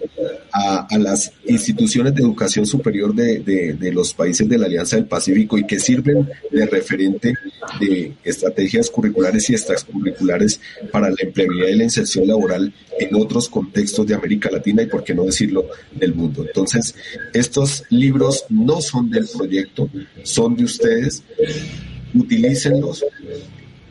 [0.53, 5.07] a, las instituciones de educación superior de, de, de, los países de la Alianza del
[5.07, 7.35] Pacífico y que sirven de referente
[7.81, 10.61] de estrategias curriculares y extracurriculares
[10.91, 15.05] para la empleabilidad y la inserción laboral en otros contextos de América Latina y, por
[15.05, 16.45] qué no decirlo, del mundo.
[16.47, 16.95] Entonces,
[17.33, 19.89] estos libros no son del proyecto,
[20.23, 21.23] son de ustedes,
[22.15, 23.05] utilícenlos,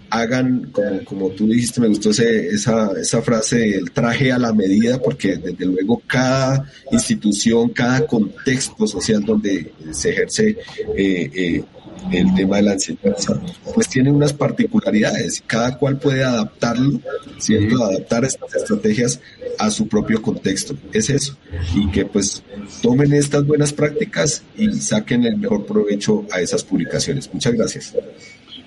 [0.09, 4.53] hagan, como, como tú dijiste, me gustó ese, esa, esa frase, el traje a la
[4.53, 10.57] medida, porque desde luego cada institución, cada contexto social donde se ejerce
[10.95, 11.63] eh, eh,
[12.11, 13.39] el tema de la enseñanza,
[13.73, 15.43] pues tiene unas particularidades.
[15.45, 16.99] Cada cual puede adaptarlo,
[17.37, 17.83] ¿cierto?
[17.83, 19.19] Adaptar estas estrategias
[19.57, 20.75] a su propio contexto.
[20.93, 21.37] Es eso.
[21.75, 22.43] Y que pues
[22.81, 27.29] tomen estas buenas prácticas y saquen el mejor provecho a esas publicaciones.
[27.33, 27.93] Muchas gracias.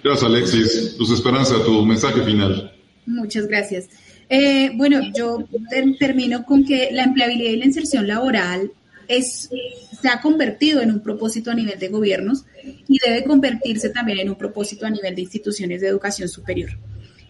[0.03, 0.97] Gracias, Alexis.
[0.97, 2.73] Tus esperanzas, tu mensaje final.
[3.07, 3.89] Muchas gracias.
[4.29, 8.73] Eh, bueno, yo ter termino con que la empleabilidad y la inserción laboral
[9.09, 9.51] es,
[10.01, 12.45] se ha convertido en un propósito a nivel de gobiernos
[12.89, 16.71] y debe convertirse también en un propósito a nivel de instituciones de educación superior.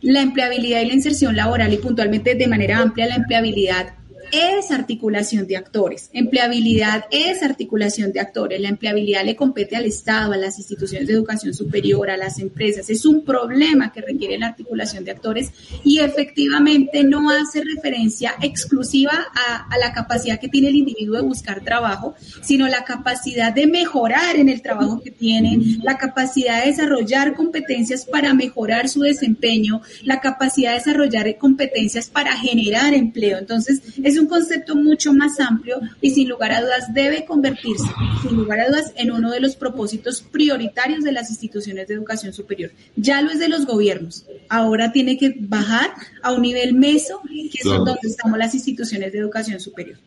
[0.00, 3.94] La empleabilidad y la inserción laboral y puntualmente de manera amplia la empleabilidad
[4.32, 6.08] es articulación de actores.
[6.12, 8.60] Empleabilidad es articulación de actores.
[8.60, 12.88] La empleabilidad le compete al Estado, a las instituciones de educación superior, a las empresas.
[12.88, 15.52] Es un problema que requiere la articulación de actores
[15.84, 21.62] y efectivamente no hace referencia exclusiva a, la capacidad que tiene el individuo de buscar
[21.62, 27.34] trabajo, sino la capacidad de mejorar en el trabajo que tiene, la capacidad de desarrollar
[27.34, 33.38] competencias para mejorar su desempeño, la capacidad de desarrollar competencias para generar empleo.
[33.38, 37.88] Entonces, es un concepto mucho más amplio y sin lugar a dudas debe convertirse,
[38.22, 42.32] sin lugar a dudas, en uno de los propósitos prioritarios de las instituciones de educación
[42.32, 42.72] superior.
[42.96, 45.92] Ya lo es de los gobiernos, ahora tiene que bajar
[46.22, 49.98] a un nivel meso, que es donde estamos las instituciones de educación superior.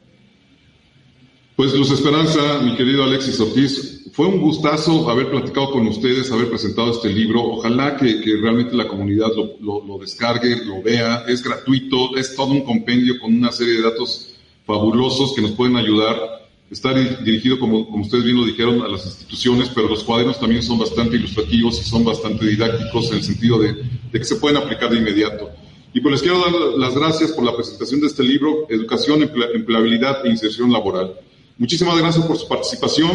[1.56, 6.50] Pues Luz Esperanza, mi querido Alexis Ortiz, fue un gustazo haber platicado con ustedes, haber
[6.50, 7.44] presentado este libro.
[7.44, 9.28] Ojalá que, realmente la comunidad
[9.60, 11.26] lo, descargue, lo vea.
[11.28, 14.36] Es gratuito, es todo un compendio con una serie de datos
[14.66, 16.48] fabulosos que nos pueden ayudar.
[16.72, 20.64] Está dirigido, como, como ustedes bien lo dijeron, a las instituciones, pero los cuadernos también
[20.64, 24.56] son bastante ilustrativos y son bastante didácticos en el sentido de, de que se pueden
[24.56, 25.50] aplicar de inmediato.
[25.94, 30.26] Y pues les quiero dar las gracias por la presentación de este libro, Educación, Empleabilidad
[30.26, 31.16] e Inserción Laboral.
[31.58, 33.10] Muchísimas gracias por su participación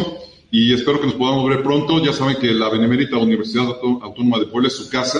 [0.51, 2.03] y espero que nos podamos ver pronto.
[2.03, 3.65] Ya saben que la Benemérita Universidad
[4.01, 5.19] Autónoma de Puebla es su casa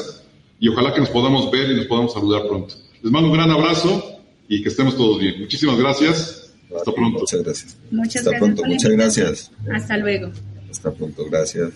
[0.59, 2.75] y ojalá que nos podamos ver y nos podamos saludar pronto.
[3.01, 5.39] Les mando un gran abrazo y que estemos todos bien.
[5.39, 6.53] Muchísimas gracias.
[6.75, 7.19] Hasta pronto.
[7.19, 7.77] Muchas gracias.
[7.89, 8.63] Muchas Hasta gracias pronto.
[8.65, 9.51] Muchas gracias.
[9.73, 10.31] Hasta luego.
[10.69, 11.25] Hasta pronto.
[11.29, 11.71] Gracias.